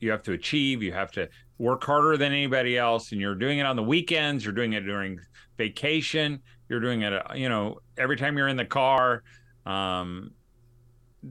you 0.00 0.10
have 0.10 0.22
to 0.22 0.32
achieve 0.32 0.82
you 0.82 0.92
have 0.92 1.12
to 1.12 1.28
work 1.58 1.84
harder 1.84 2.16
than 2.16 2.32
anybody 2.32 2.76
else 2.76 3.12
and 3.12 3.20
you're 3.20 3.34
doing 3.34 3.58
it 3.58 3.66
on 3.66 3.76
the 3.76 3.82
weekends 3.82 4.44
you're 4.44 4.54
doing 4.54 4.72
it 4.72 4.80
during 4.80 5.18
vacation 5.56 6.40
you're 6.68 6.80
doing 6.80 7.02
it 7.02 7.12
uh, 7.12 7.22
you 7.34 7.48
know 7.48 7.78
every 7.98 8.16
time 8.16 8.36
you're 8.36 8.48
in 8.48 8.56
the 8.56 8.64
car 8.64 9.22
um, 9.64 10.32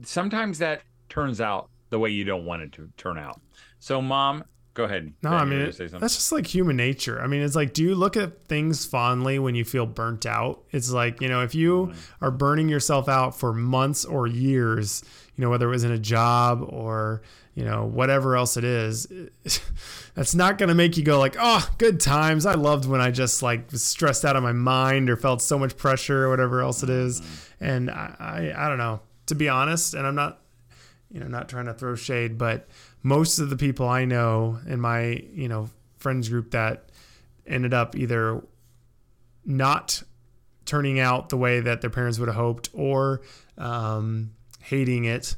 sometimes 0.02 0.58
that 0.58 0.82
turns 1.08 1.40
out 1.40 1.68
the 1.90 1.98
way 1.98 2.10
you 2.10 2.24
don't 2.24 2.46
want 2.46 2.62
it 2.62 2.72
to 2.72 2.88
turn 2.96 3.18
out. 3.18 3.40
So, 3.78 4.00
mom, 4.00 4.44
go 4.74 4.84
ahead. 4.84 5.12
No, 5.22 5.30
I 5.30 5.44
mean 5.44 5.60
it, 5.60 5.76
that's 5.76 6.14
just 6.14 6.32
like 6.32 6.46
human 6.46 6.76
nature. 6.76 7.20
I 7.20 7.26
mean, 7.26 7.42
it's 7.42 7.56
like, 7.56 7.74
do 7.74 7.82
you 7.82 7.94
look 7.94 8.16
at 8.16 8.44
things 8.48 8.84
fondly 8.86 9.38
when 9.38 9.54
you 9.54 9.64
feel 9.64 9.86
burnt 9.86 10.26
out? 10.26 10.62
It's 10.70 10.90
like 10.90 11.20
you 11.20 11.28
know, 11.28 11.42
if 11.42 11.54
you 11.54 11.88
mm-hmm. 11.88 12.24
are 12.24 12.30
burning 12.30 12.68
yourself 12.68 13.08
out 13.08 13.38
for 13.38 13.52
months 13.52 14.04
or 14.04 14.26
years, 14.26 15.02
you 15.36 15.42
know, 15.42 15.50
whether 15.50 15.66
it 15.66 15.70
was 15.70 15.84
in 15.84 15.92
a 15.92 15.98
job 15.98 16.64
or 16.68 17.22
you 17.54 17.64
know 17.64 17.84
whatever 17.84 18.36
else 18.36 18.56
it 18.56 18.64
is, 18.64 19.06
that's 20.14 20.34
not 20.34 20.58
going 20.58 20.68
to 20.68 20.74
make 20.74 20.96
you 20.96 21.04
go 21.04 21.18
like, 21.18 21.36
oh, 21.38 21.68
good 21.78 22.00
times. 22.00 22.46
I 22.46 22.54
loved 22.54 22.86
when 22.86 23.00
I 23.00 23.10
just 23.10 23.42
like 23.42 23.70
was 23.70 23.82
stressed 23.82 24.24
out 24.24 24.36
of 24.36 24.42
my 24.42 24.52
mind 24.52 25.10
or 25.10 25.16
felt 25.16 25.42
so 25.42 25.58
much 25.58 25.76
pressure 25.76 26.24
or 26.24 26.30
whatever 26.30 26.62
else 26.62 26.82
it 26.82 26.90
is. 26.90 27.20
Mm-hmm. 27.20 27.64
And 27.64 27.90
I, 27.90 28.16
I, 28.18 28.66
I 28.66 28.68
don't 28.68 28.78
know. 28.78 29.00
To 29.26 29.36
be 29.36 29.48
honest, 29.48 29.94
and 29.94 30.04
I'm 30.04 30.16
not, 30.16 30.40
you 31.10 31.20
know, 31.20 31.28
not 31.28 31.48
trying 31.48 31.66
to 31.66 31.74
throw 31.74 31.94
shade, 31.94 32.36
but 32.36 32.68
most 33.02 33.38
of 33.38 33.50
the 33.50 33.56
people 33.56 33.88
I 33.88 34.04
know 34.04 34.58
in 34.66 34.80
my, 34.80 35.24
you 35.32 35.48
know, 35.48 35.68
friends 35.98 36.28
group 36.28 36.52
that 36.52 36.90
ended 37.46 37.74
up 37.74 37.96
either 37.96 38.42
not 39.44 40.02
turning 40.64 41.00
out 41.00 41.28
the 41.28 41.36
way 41.36 41.60
that 41.60 41.80
their 41.80 41.90
parents 41.90 42.18
would 42.18 42.28
have 42.28 42.36
hoped 42.36 42.68
or 42.72 43.22
um, 43.58 44.30
hating 44.60 45.04
it 45.04 45.36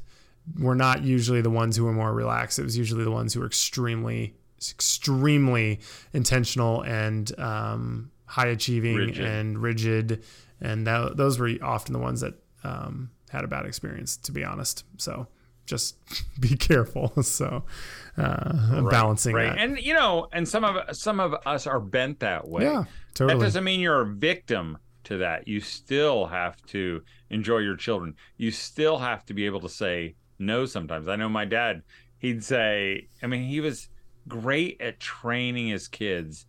were 0.59 0.75
not 0.75 1.03
usually 1.03 1.41
the 1.41 1.49
ones 1.49 1.75
who 1.75 1.83
were 1.83 1.93
more 1.93 2.13
relaxed. 2.13 2.59
It 2.59 2.63
was 2.63 2.77
usually 2.77 3.03
the 3.03 3.11
ones 3.11 3.33
who 3.33 3.39
were 3.39 3.47
extremely, 3.47 4.35
extremely 4.59 5.79
intentional 6.13 6.81
and 6.83 7.37
um, 7.39 8.11
high 8.25 8.47
achieving 8.47 8.95
rigid. 8.95 9.25
and 9.25 9.57
rigid. 9.57 10.23
And 10.61 10.85
that, 10.85 11.17
those 11.17 11.39
were 11.39 11.51
often 11.63 11.93
the 11.93 11.99
ones 11.99 12.21
that 12.21 12.35
um, 12.63 13.09
had 13.29 13.43
a 13.43 13.47
bad 13.47 13.65
experience, 13.65 14.17
to 14.17 14.31
be 14.31 14.43
honest. 14.43 14.83
So 14.97 15.27
just 15.65 15.97
be 16.39 16.55
careful. 16.55 17.13
So 17.23 17.63
uh, 18.17 18.81
right, 18.81 18.89
balancing 18.89 19.35
right. 19.35 19.49
that. 19.49 19.57
And 19.57 19.77
you 19.79 19.93
know, 19.93 20.27
and 20.31 20.47
some 20.47 20.63
of 20.63 20.95
some 20.95 21.19
of 21.19 21.33
us 21.45 21.67
are 21.67 21.79
bent 21.79 22.19
that 22.19 22.47
way. 22.47 22.63
Yeah, 22.63 22.85
totally. 23.13 23.39
That 23.39 23.45
doesn't 23.45 23.63
mean 23.63 23.79
you're 23.79 24.01
a 24.01 24.05
victim 24.05 24.77
to 25.05 25.17
that. 25.17 25.47
You 25.47 25.59
still 25.59 26.27
have 26.27 26.63
to 26.67 27.01
enjoy 27.29 27.59
your 27.59 27.75
children. 27.75 28.15
You 28.37 28.51
still 28.51 28.97
have 28.99 29.25
to 29.25 29.33
be 29.33 29.45
able 29.45 29.59
to 29.61 29.69
say 29.69 30.15
no 30.39 30.65
sometimes. 30.65 31.07
I 31.07 31.15
know 31.15 31.29
my 31.29 31.45
dad, 31.45 31.81
he'd 32.19 32.43
say, 32.43 33.07
I 33.21 33.27
mean, 33.27 33.43
he 33.43 33.59
was 33.59 33.89
great 34.27 34.79
at 34.81 34.99
training 34.99 35.69
his 35.69 35.87
kids 35.87 36.45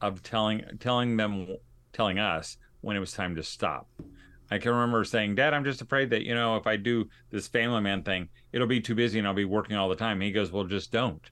of 0.00 0.22
telling 0.22 0.62
telling 0.80 1.16
them 1.16 1.56
telling 1.92 2.18
us 2.18 2.58
when 2.80 2.96
it 2.96 3.00
was 3.00 3.12
time 3.12 3.36
to 3.36 3.42
stop. 3.42 3.88
I 4.50 4.58
can 4.58 4.72
remember 4.72 5.04
saying, 5.04 5.36
Dad, 5.36 5.54
I'm 5.54 5.64
just 5.64 5.80
afraid 5.80 6.10
that, 6.10 6.22
you 6.22 6.34
know, 6.34 6.56
if 6.56 6.66
I 6.66 6.76
do 6.76 7.08
this 7.30 7.48
family 7.48 7.80
man 7.80 8.02
thing, 8.02 8.28
it'll 8.52 8.66
be 8.66 8.80
too 8.80 8.94
busy 8.94 9.18
and 9.18 9.26
I'll 9.26 9.34
be 9.34 9.44
working 9.44 9.76
all 9.76 9.88
the 9.88 9.96
time. 9.96 10.20
He 10.20 10.32
goes, 10.32 10.52
Well, 10.52 10.64
just 10.64 10.92
don't. 10.92 11.22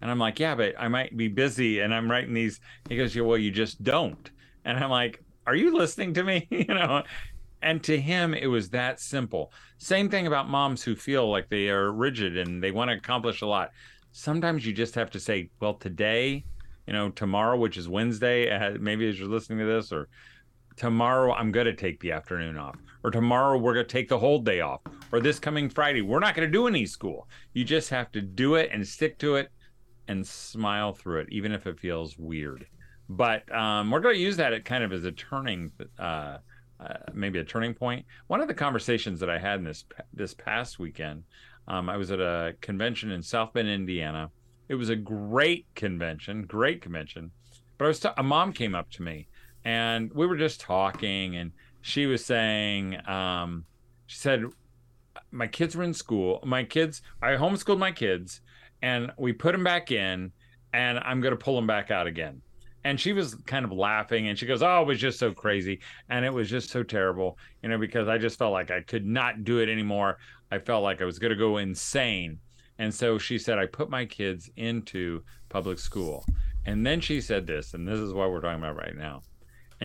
And 0.00 0.10
I'm 0.10 0.18
like, 0.18 0.38
Yeah, 0.38 0.54
but 0.54 0.74
I 0.78 0.88
might 0.88 1.16
be 1.16 1.28
busy 1.28 1.80
and 1.80 1.94
I'm 1.94 2.10
writing 2.10 2.34
these. 2.34 2.60
He 2.88 2.96
goes, 2.96 3.14
Yeah, 3.14 3.22
well, 3.22 3.38
you 3.38 3.50
just 3.50 3.82
don't. 3.82 4.30
And 4.64 4.78
I'm 4.78 4.90
like, 4.90 5.22
Are 5.46 5.56
you 5.56 5.76
listening 5.76 6.14
to 6.14 6.24
me? 6.24 6.46
you 6.50 6.64
know? 6.66 7.02
And 7.62 7.82
to 7.84 8.00
him, 8.00 8.34
it 8.34 8.48
was 8.48 8.70
that 8.70 9.00
simple. 9.00 9.52
Same 9.78 10.08
thing 10.08 10.26
about 10.26 10.48
moms 10.48 10.82
who 10.82 10.96
feel 10.96 11.30
like 11.30 11.48
they 11.48 11.68
are 11.68 11.92
rigid 11.92 12.36
and 12.36 12.62
they 12.62 12.72
want 12.72 12.90
to 12.90 12.96
accomplish 12.96 13.42
a 13.42 13.46
lot. 13.46 13.70
Sometimes 14.12 14.66
you 14.66 14.72
just 14.72 14.94
have 14.94 15.10
to 15.10 15.20
say, 15.20 15.50
Well, 15.60 15.74
today, 15.74 16.44
you 16.86 16.92
know, 16.92 17.10
tomorrow, 17.10 17.56
which 17.56 17.76
is 17.76 17.88
Wednesday, 17.88 18.50
uh, 18.50 18.76
maybe 18.80 19.08
as 19.08 19.18
you're 19.18 19.28
listening 19.28 19.58
to 19.60 19.64
this, 19.64 19.92
or 19.92 20.08
tomorrow 20.76 21.32
I'm 21.32 21.52
going 21.52 21.66
to 21.66 21.74
take 21.74 22.00
the 22.00 22.12
afternoon 22.12 22.56
off, 22.56 22.76
or 23.02 23.10
tomorrow 23.10 23.58
we're 23.58 23.74
going 23.74 23.86
to 23.86 23.92
take 23.92 24.08
the 24.08 24.18
whole 24.18 24.38
day 24.38 24.60
off, 24.60 24.80
or 25.10 25.20
this 25.20 25.38
coming 25.38 25.68
Friday 25.68 26.02
we're 26.02 26.20
not 26.20 26.34
going 26.34 26.46
to 26.46 26.52
do 26.52 26.66
any 26.66 26.86
school. 26.86 27.28
You 27.54 27.64
just 27.64 27.90
have 27.90 28.10
to 28.12 28.20
do 28.20 28.54
it 28.56 28.70
and 28.72 28.86
stick 28.86 29.18
to 29.18 29.36
it 29.36 29.50
and 30.08 30.26
smile 30.26 30.92
through 30.92 31.20
it, 31.20 31.28
even 31.30 31.52
if 31.52 31.66
it 31.66 31.78
feels 31.78 32.18
weird. 32.18 32.66
But 33.08 33.50
um, 33.54 33.90
we're 33.90 34.00
going 34.00 34.14
to 34.14 34.20
use 34.20 34.36
that 34.36 34.64
kind 34.64 34.84
of 34.84 34.92
as 34.92 35.04
a 35.04 35.12
turning, 35.12 35.70
uh, 35.98 36.38
uh, 36.80 36.94
maybe 37.12 37.38
a 37.38 37.44
turning 37.44 37.74
point. 37.74 38.06
One 38.26 38.40
of 38.40 38.48
the 38.48 38.54
conversations 38.54 39.20
that 39.20 39.30
I 39.30 39.38
had 39.38 39.58
in 39.58 39.64
this 39.64 39.84
this 40.14 40.34
past 40.34 40.78
weekend, 40.78 41.24
um, 41.68 41.88
I 41.88 41.96
was 41.96 42.10
at 42.10 42.20
a 42.20 42.54
convention 42.60 43.10
in 43.10 43.22
South 43.22 43.52
Bend, 43.52 43.68
Indiana. 43.68 44.30
It 44.68 44.74
was 44.76 44.88
a 44.88 44.96
great 44.96 45.66
convention, 45.74 46.44
great 46.44 46.80
convention. 46.80 47.30
But 47.76 47.84
I 47.86 47.88
was 47.88 48.00
t- 48.00 48.08
a 48.16 48.22
mom 48.22 48.52
came 48.52 48.74
up 48.74 48.90
to 48.92 49.02
me 49.02 49.28
and 49.64 50.12
we 50.12 50.26
were 50.26 50.36
just 50.36 50.60
talking 50.60 51.36
and 51.36 51.52
she 51.80 52.06
was 52.06 52.24
saying 52.24 52.96
um, 53.08 53.64
she 54.06 54.18
said 54.18 54.44
my 55.30 55.46
kids 55.46 55.74
were 55.74 55.84
in 55.84 55.94
school. 55.94 56.40
My 56.44 56.64
kids 56.64 57.02
i 57.20 57.30
homeschooled 57.30 57.78
my 57.78 57.92
kids 57.92 58.40
and 58.82 59.10
we 59.18 59.32
put 59.32 59.52
them 59.52 59.64
back 59.64 59.90
in 59.90 60.32
and 60.72 60.98
i'm 61.00 61.20
going 61.20 61.32
to 61.32 61.44
pull 61.44 61.56
them 61.56 61.66
back 61.66 61.90
out 61.90 62.06
again. 62.06 62.40
And 62.84 62.98
she 62.98 63.12
was 63.12 63.36
kind 63.46 63.64
of 63.64 63.72
laughing 63.72 64.28
and 64.28 64.38
she 64.38 64.46
goes 64.46 64.62
oh 64.62 64.82
it 64.82 64.86
was 64.86 65.00
just 65.00 65.18
so 65.18 65.32
crazy 65.32 65.80
and 66.08 66.24
it 66.24 66.32
was 66.32 66.50
just 66.50 66.70
so 66.70 66.82
terrible 66.82 67.38
you 67.62 67.68
know 67.68 67.78
because 67.78 68.08
i 68.08 68.18
just 68.18 68.38
felt 68.38 68.52
like 68.52 68.70
i 68.70 68.80
could 68.80 69.06
not 69.06 69.44
do 69.44 69.58
it 69.58 69.68
anymore. 69.68 70.18
I 70.50 70.58
felt 70.58 70.82
like 70.82 71.00
i 71.00 71.04
was 71.04 71.18
going 71.18 71.30
to 71.30 71.36
go 71.36 71.56
insane. 71.58 72.38
And 72.78 72.92
so 72.92 73.18
she 73.18 73.38
said 73.38 73.58
i 73.58 73.66
put 73.66 73.90
my 73.90 74.04
kids 74.04 74.50
into 74.56 75.22
public 75.48 75.78
school. 75.78 76.24
And 76.64 76.86
then 76.86 77.00
she 77.00 77.20
said 77.20 77.46
this 77.46 77.74
and 77.74 77.86
this 77.88 77.98
is 77.98 78.12
what 78.12 78.30
we're 78.30 78.40
talking 78.40 78.62
about 78.62 78.76
right 78.76 78.96
now 78.96 79.22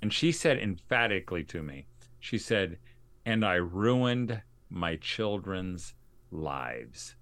and 0.01 0.13
she 0.13 0.31
said 0.31 0.59
emphatically 0.59 1.43
to 1.45 1.63
me, 1.63 1.87
she 2.19 2.37
said, 2.37 2.77
and 3.25 3.45
I 3.45 3.55
ruined 3.55 4.41
my 4.69 4.95
children's 4.97 5.93
lives. 6.31 7.15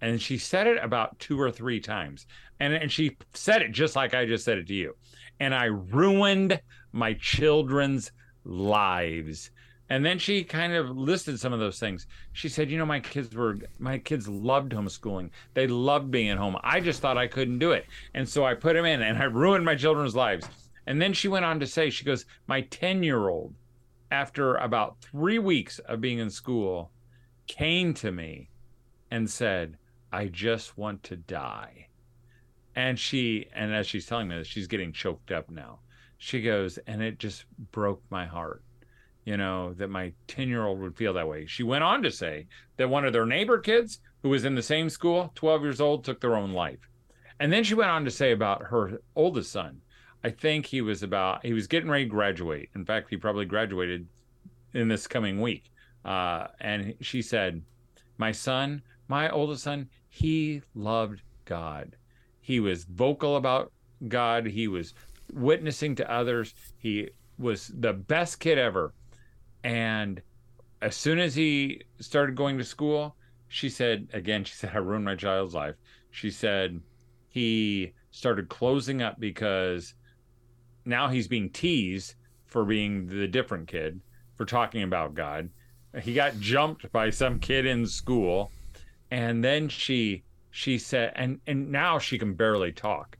And 0.00 0.20
she 0.20 0.38
said 0.38 0.66
it 0.66 0.82
about 0.82 1.18
two 1.18 1.40
or 1.40 1.50
three 1.50 1.80
times. 1.80 2.26
And, 2.58 2.72
and 2.72 2.90
she 2.90 3.16
said 3.34 3.62
it 3.62 3.72
just 3.72 3.96
like 3.96 4.14
I 4.14 4.24
just 4.24 4.44
said 4.44 4.58
it 4.58 4.66
to 4.68 4.74
you. 4.74 4.96
And 5.40 5.54
I 5.54 5.64
ruined 5.66 6.60
my 6.92 7.14
children's 7.14 8.12
lives. 8.44 9.50
And 9.90 10.06
then 10.06 10.18
she 10.18 10.44
kind 10.44 10.72
of 10.72 10.96
listed 10.96 11.38
some 11.38 11.52
of 11.52 11.58
those 11.58 11.80
things. 11.80 12.06
She 12.32 12.48
said, 12.48 12.70
"You 12.70 12.78
know, 12.78 12.86
my 12.86 13.00
kids 13.00 13.34
were 13.34 13.56
my 13.78 13.98
kids 13.98 14.28
loved 14.28 14.72
homeschooling. 14.72 15.30
They 15.54 15.66
loved 15.66 16.12
being 16.12 16.30
at 16.30 16.38
home. 16.38 16.56
I 16.62 16.78
just 16.78 17.00
thought 17.00 17.18
I 17.18 17.26
couldn't 17.26 17.58
do 17.58 17.72
it, 17.72 17.86
and 18.14 18.28
so 18.28 18.44
I 18.44 18.54
put 18.54 18.74
them 18.74 18.84
in, 18.84 19.02
and 19.02 19.18
I 19.18 19.24
ruined 19.24 19.64
my 19.64 19.74
children's 19.74 20.14
lives." 20.14 20.48
And 20.86 21.00
then 21.00 21.12
she 21.12 21.28
went 21.28 21.44
on 21.44 21.60
to 21.60 21.66
say, 21.66 21.90
she 21.90 22.04
goes, 22.04 22.24
My 22.46 22.62
10 22.62 23.02
year 23.02 23.28
old, 23.28 23.54
after 24.10 24.56
about 24.56 25.00
three 25.00 25.38
weeks 25.38 25.78
of 25.80 26.00
being 26.00 26.18
in 26.18 26.30
school, 26.30 26.90
came 27.46 27.94
to 27.94 28.10
me 28.10 28.48
and 29.10 29.28
said, 29.28 29.76
I 30.12 30.26
just 30.26 30.78
want 30.78 31.02
to 31.04 31.16
die. 31.16 31.88
And 32.74 32.98
she, 32.98 33.48
and 33.54 33.74
as 33.74 33.86
she's 33.86 34.06
telling 34.06 34.28
me 34.28 34.36
this, 34.36 34.46
she's 34.46 34.66
getting 34.66 34.92
choked 34.92 35.30
up 35.30 35.50
now. 35.50 35.80
She 36.18 36.42
goes, 36.42 36.78
and 36.86 37.02
it 37.02 37.18
just 37.18 37.44
broke 37.72 38.02
my 38.10 38.26
heart, 38.26 38.62
you 39.24 39.36
know, 39.36 39.74
that 39.74 39.88
my 39.88 40.12
10 40.28 40.48
year 40.48 40.64
old 40.64 40.80
would 40.80 40.96
feel 40.96 41.14
that 41.14 41.28
way. 41.28 41.46
She 41.46 41.62
went 41.62 41.84
on 41.84 42.02
to 42.02 42.10
say 42.10 42.46
that 42.76 42.90
one 42.90 43.04
of 43.04 43.12
their 43.12 43.26
neighbor 43.26 43.58
kids 43.58 44.00
who 44.22 44.28
was 44.28 44.44
in 44.44 44.54
the 44.54 44.62
same 44.62 44.88
school, 44.90 45.32
12 45.34 45.62
years 45.62 45.80
old, 45.80 46.04
took 46.04 46.20
their 46.20 46.36
own 46.36 46.52
life. 46.52 46.88
And 47.38 47.52
then 47.52 47.64
she 47.64 47.74
went 47.74 47.90
on 47.90 48.04
to 48.04 48.10
say 48.10 48.32
about 48.32 48.64
her 48.64 49.00
oldest 49.16 49.50
son 49.50 49.80
I 50.22 50.30
think 50.30 50.66
he 50.66 50.80
was 50.80 51.02
about 51.02 51.44
he 51.44 51.52
was 51.52 51.66
getting 51.66 51.90
ready 51.90 52.04
to 52.04 52.10
graduate. 52.10 52.68
In 52.74 52.84
fact, 52.84 53.08
he 53.10 53.16
probably 53.16 53.46
graduated 53.46 54.06
in 54.74 54.88
this 54.88 55.06
coming 55.06 55.40
week. 55.40 55.70
Uh, 56.04 56.48
and 56.60 56.94
she 57.00 57.22
said, 57.22 57.62
"My 58.18 58.32
son, 58.32 58.82
my 59.08 59.30
oldest 59.30 59.64
son, 59.64 59.88
he 60.08 60.62
loved 60.74 61.22
God. 61.44 61.96
He 62.40 62.60
was 62.60 62.84
vocal 62.84 63.36
about 63.36 63.72
God. 64.08 64.46
He 64.46 64.68
was 64.68 64.94
witnessing 65.32 65.94
to 65.96 66.10
others. 66.10 66.54
He 66.78 67.10
was 67.38 67.72
the 67.78 67.92
best 67.92 68.40
kid 68.40 68.58
ever. 68.58 68.92
And 69.64 70.20
as 70.82 70.96
soon 70.96 71.18
as 71.18 71.34
he 71.34 71.82
started 71.98 72.36
going 72.36 72.58
to 72.58 72.64
school, 72.64 73.16
she 73.48 73.68
said, 73.68 74.08
again, 74.12 74.44
she 74.44 74.54
said, 74.54 74.70
I 74.74 74.78
ruined 74.78 75.04
my 75.04 75.16
child's 75.16 75.54
life. 75.54 75.74
She 76.10 76.30
said 76.30 76.80
he 77.28 77.92
started 78.10 78.48
closing 78.48 79.02
up 79.02 79.18
because 79.20 79.94
now 80.84 81.08
he's 81.08 81.28
being 81.28 81.50
teased 81.50 82.14
for 82.46 82.64
being 82.64 83.06
the 83.06 83.28
different 83.28 83.68
kid 83.68 84.00
for 84.34 84.44
talking 84.44 84.82
about 84.82 85.14
God. 85.14 85.50
He 86.02 86.14
got 86.14 86.38
jumped 86.38 86.90
by 86.92 87.10
some 87.10 87.38
kid 87.38 87.66
in 87.66 87.86
school, 87.86 88.50
and 89.10 89.42
then 89.42 89.68
she 89.68 90.24
she 90.50 90.78
said, 90.78 91.12
and 91.14 91.40
and 91.46 91.70
now 91.70 91.98
she 91.98 92.18
can 92.18 92.34
barely 92.34 92.72
talk, 92.72 93.16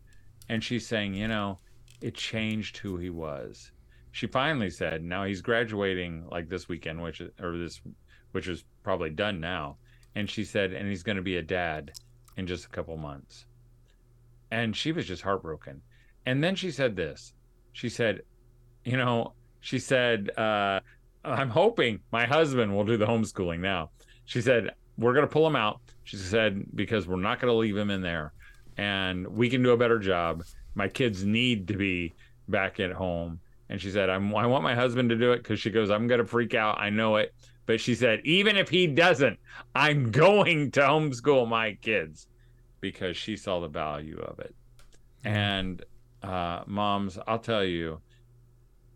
and 0.48 0.62
she's 0.62 0.86
saying, 0.86 1.14
you 1.14 1.28
know, 1.28 1.58
it 2.00 2.14
changed 2.14 2.78
who 2.78 2.96
he 2.96 3.10
was. 3.10 3.70
She 4.12 4.26
finally 4.26 4.70
said, 4.70 5.04
now 5.04 5.24
he's 5.24 5.40
graduating 5.40 6.26
like 6.30 6.48
this 6.48 6.68
weekend, 6.68 7.02
which 7.02 7.20
or 7.40 7.58
this, 7.58 7.80
which 8.32 8.48
is 8.48 8.64
probably 8.82 9.10
done 9.10 9.40
now, 9.40 9.76
and 10.14 10.28
she 10.28 10.44
said, 10.44 10.72
and 10.72 10.88
he's 10.88 11.04
going 11.04 11.16
to 11.16 11.22
be 11.22 11.36
a 11.36 11.42
dad 11.42 11.92
in 12.36 12.46
just 12.46 12.64
a 12.64 12.70
couple 12.70 12.96
months, 12.96 13.46
and 14.50 14.76
she 14.76 14.90
was 14.90 15.06
just 15.06 15.22
heartbroken, 15.22 15.82
and 16.26 16.42
then 16.42 16.56
she 16.56 16.70
said 16.70 16.96
this 16.96 17.34
she 17.72 17.88
said, 17.88 18.22
you 18.84 18.96
know, 18.96 19.34
she 19.60 19.78
said, 19.78 20.30
uh, 20.36 20.80
I'm 21.24 21.50
hoping 21.50 22.00
my 22.12 22.26
husband 22.26 22.74
will 22.74 22.84
do 22.84 22.96
the 22.96 23.06
homeschooling 23.06 23.60
now. 23.60 23.90
she 24.24 24.40
said, 24.40 24.70
we're 24.96 25.14
going 25.14 25.26
to 25.26 25.32
pull 25.32 25.46
him 25.46 25.56
out. 25.56 25.80
She 26.04 26.16
said, 26.16 26.64
because 26.74 27.06
we're 27.06 27.16
not 27.16 27.40
going 27.40 27.52
to 27.52 27.56
leave 27.56 27.76
him 27.76 27.90
in 27.90 28.02
there 28.02 28.32
and 28.76 29.26
we 29.28 29.50
can 29.50 29.62
do 29.62 29.72
a 29.72 29.76
better 29.76 29.98
job. 29.98 30.42
My 30.74 30.88
kids 30.88 31.24
need 31.24 31.68
to 31.68 31.74
be 31.74 32.14
back 32.48 32.80
at 32.80 32.92
home. 32.92 33.40
And 33.68 33.80
she 33.80 33.90
said, 33.90 34.10
I 34.10 34.18
want 34.18 34.64
my 34.64 34.74
husband 34.74 35.10
to 35.10 35.16
do 35.16 35.32
it 35.32 35.38
because 35.38 35.60
she 35.60 35.70
goes, 35.70 35.90
I'm 35.90 36.08
going 36.08 36.20
to 36.20 36.26
freak 36.26 36.54
out. 36.54 36.80
I 36.80 36.90
know 36.90 37.16
it. 37.16 37.34
But 37.66 37.80
she 37.80 37.94
said, 37.94 38.20
even 38.24 38.56
if 38.56 38.68
he 38.68 38.86
doesn't, 38.86 39.38
I'm 39.74 40.10
going 40.10 40.70
to 40.72 40.80
homeschool 40.80 41.48
my 41.48 41.74
kids 41.74 42.26
because 42.80 43.16
she 43.16 43.36
saw 43.36 43.60
the 43.60 43.68
value 43.68 44.18
of 44.18 44.40
it. 44.40 44.54
And 45.24 45.84
uh, 46.22 46.62
moms, 46.66 47.18
I'll 47.26 47.38
tell 47.38 47.64
you, 47.64 48.00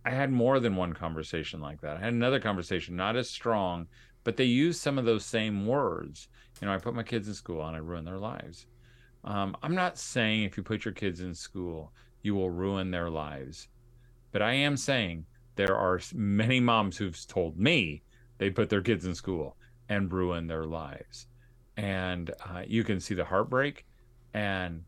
I 0.05 0.11
had 0.11 0.31
more 0.31 0.61
than 0.61 0.77
one 0.77 0.93
conversation 0.93 1.61
like 1.61 1.81
that. 1.81 1.97
I 1.97 2.01
had 2.01 2.13
another 2.13 2.41
conversation, 2.41 2.97
not 2.97 3.17
as 3.17 3.31
strong, 3.31 3.87
but 4.23 4.37
they 4.37 4.45
used 4.45 4.81
some 4.81 4.99
of 4.99 5.05
those 5.05 5.25
same 5.25 5.67
words. 5.67 6.29
You 6.61 6.67
know, 6.67 6.75
I 6.75 6.79
put 6.79 6.95
my 6.95 7.03
kids 7.03 7.29
in 7.29 7.35
school 7.35 7.65
and 7.67 7.75
I 7.75 7.81
ruin 7.81 8.05
their 8.05 8.19
lives. 8.19 8.67
Um, 9.25 9.57
I'm 9.63 9.75
not 9.75 9.99
saying 9.99 10.43
if 10.43 10.57
you 10.57 10.63
put 10.63 10.85
your 10.85 10.93
kids 10.93 11.21
in 11.21 11.35
school, 11.35 11.93
you 12.23 12.35
will 12.35 12.51
ruin 12.51 12.91
their 12.91 13.09
lives. 13.09 13.69
But 14.33 14.43
I 14.43 14.53
am 14.53 14.77
saying 14.77 15.25
there 15.57 15.77
are 15.77 16.01
many 16.13 16.61
moms 16.61 16.97
who've 16.97 17.27
told 17.27 17.59
me 17.59 18.03
they 18.39 18.51
put 18.51 18.69
their 18.69 18.83
kids 18.83 19.07
in 19.07 19.15
school 19.15 19.57
and 19.89 20.13
ruin 20.13 20.47
their 20.47 20.67
lives. 20.67 21.27
And 21.77 22.31
uh, 22.47 22.63
you 22.67 22.85
can 22.85 23.01
see 23.01 23.15
the 23.15 23.25
heartbreak. 23.25 23.87
And, 24.35 24.85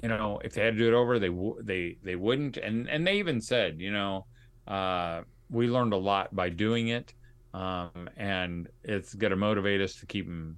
you 0.00 0.08
know, 0.08 0.40
if 0.44 0.54
they 0.54 0.64
had 0.64 0.74
to 0.74 0.78
do 0.78 0.88
it 0.88 0.94
over, 0.94 1.18
they, 1.18 1.28
w- 1.28 1.60
they, 1.62 1.98
they 2.02 2.16
wouldn't. 2.16 2.56
And, 2.56 2.88
and 2.88 3.06
they 3.06 3.18
even 3.18 3.40
said, 3.40 3.80
you 3.80 3.92
know, 3.92 4.26
uh, 4.66 5.22
we 5.50 5.68
learned 5.68 5.92
a 5.92 5.98
lot 5.98 6.34
by 6.34 6.48
doing 6.48 6.88
it. 6.88 7.12
Um, 7.52 8.08
and 8.16 8.68
it's 8.82 9.14
going 9.14 9.30
to 9.32 9.36
motivate 9.36 9.80
us 9.80 9.96
to 9.96 10.06
keep 10.06 10.26
them, 10.26 10.56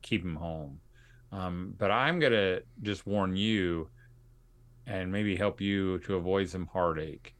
keep 0.00 0.22
them 0.22 0.36
home. 0.36 0.80
Um, 1.30 1.74
but 1.76 1.90
I'm 1.90 2.18
going 2.18 2.32
to 2.32 2.62
just 2.82 3.06
warn 3.06 3.36
you 3.36 3.88
and 4.86 5.12
maybe 5.12 5.36
help 5.36 5.60
you 5.60 5.98
to 6.00 6.16
avoid 6.16 6.48
some 6.48 6.66
heartache. 6.66 7.34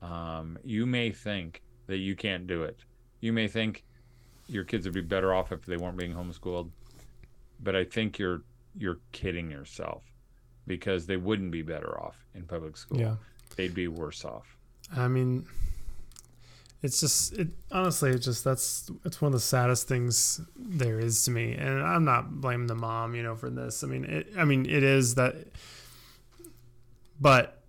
Um, 0.00 0.58
you 0.64 0.86
may 0.86 1.10
think 1.10 1.62
that 1.86 1.98
you 1.98 2.16
can't 2.16 2.46
do 2.46 2.62
it. 2.62 2.80
You 3.20 3.32
may 3.32 3.48
think 3.48 3.84
your 4.48 4.64
kids 4.64 4.86
would 4.86 4.94
be 4.94 5.00
better 5.00 5.32
off 5.32 5.52
if 5.52 5.64
they 5.64 5.76
weren't 5.76 5.96
being 5.96 6.14
homeschooled, 6.14 6.70
but 7.60 7.76
I 7.76 7.84
think 7.84 8.18
you're 8.18 8.42
you're 8.74 9.00
kidding 9.12 9.50
yourself 9.50 10.02
because 10.66 11.06
they 11.06 11.16
wouldn't 11.16 11.50
be 11.50 11.62
better 11.62 12.00
off 12.00 12.16
in 12.34 12.44
public 12.44 12.76
school. 12.76 13.00
Yeah. 13.00 13.16
They'd 13.56 13.74
be 13.74 13.88
worse 13.88 14.24
off. 14.24 14.56
I 14.96 15.08
mean, 15.08 15.46
it's 16.82 17.00
just 17.00 17.32
it 17.34 17.48
honestly 17.70 18.10
it's 18.10 18.24
just 18.24 18.44
that's 18.44 18.90
it's 19.04 19.20
one 19.22 19.28
of 19.28 19.32
the 19.32 19.40
saddest 19.40 19.86
things 19.86 20.40
there 20.56 20.98
is 20.98 21.24
to 21.24 21.30
me 21.30 21.54
and 21.54 21.82
i'm 21.82 22.04
not 22.04 22.40
blaming 22.40 22.66
the 22.66 22.74
mom 22.74 23.14
you 23.14 23.22
know 23.22 23.36
for 23.36 23.50
this 23.50 23.84
i 23.84 23.86
mean 23.86 24.04
it 24.04 24.26
i 24.36 24.44
mean 24.44 24.66
it 24.66 24.82
is 24.82 25.14
that 25.14 25.36
but 27.20 27.61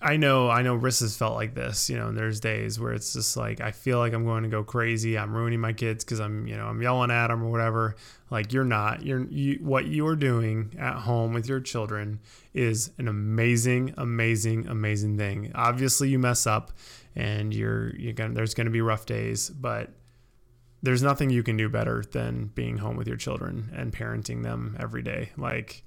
I 0.00 0.16
know, 0.16 0.48
I 0.48 0.62
know 0.62 0.78
Riss 0.78 1.00
has 1.00 1.16
felt 1.16 1.34
like 1.34 1.54
this, 1.54 1.90
you 1.90 1.96
know, 1.96 2.06
and 2.06 2.16
there's 2.16 2.38
days 2.38 2.78
where 2.78 2.92
it's 2.92 3.12
just 3.14 3.36
like, 3.36 3.60
I 3.60 3.72
feel 3.72 3.98
like 3.98 4.12
I'm 4.12 4.24
going 4.24 4.44
to 4.44 4.48
go 4.48 4.62
crazy. 4.62 5.18
I'm 5.18 5.34
ruining 5.34 5.58
my 5.58 5.72
kids 5.72 6.04
because 6.04 6.20
I'm, 6.20 6.46
you 6.46 6.56
know, 6.56 6.66
I'm 6.66 6.80
yelling 6.80 7.10
at 7.10 7.28
them 7.28 7.42
or 7.42 7.50
whatever. 7.50 7.96
Like 8.30 8.52
you're 8.52 8.62
not, 8.62 9.02
you're, 9.02 9.24
you, 9.24 9.58
what 9.60 9.86
you 9.86 10.06
are 10.06 10.14
doing 10.14 10.76
at 10.78 10.94
home 10.94 11.32
with 11.32 11.48
your 11.48 11.58
children 11.58 12.20
is 12.54 12.92
an 12.98 13.08
amazing, 13.08 13.94
amazing, 13.98 14.68
amazing 14.68 15.18
thing. 15.18 15.50
Obviously 15.56 16.08
you 16.08 16.20
mess 16.20 16.46
up 16.46 16.70
and 17.16 17.52
you're, 17.52 17.96
you're 17.96 18.12
going 18.12 18.30
to, 18.30 18.36
there's 18.36 18.54
going 18.54 18.66
to 18.66 18.70
be 18.70 18.80
rough 18.80 19.04
days, 19.04 19.50
but 19.50 19.90
there's 20.80 21.02
nothing 21.02 21.28
you 21.28 21.42
can 21.42 21.56
do 21.56 21.68
better 21.68 22.04
than 22.12 22.52
being 22.54 22.78
home 22.78 22.96
with 22.96 23.08
your 23.08 23.16
children 23.16 23.70
and 23.74 23.92
parenting 23.92 24.44
them 24.44 24.76
every 24.78 25.02
day. 25.02 25.30
Like, 25.36 25.82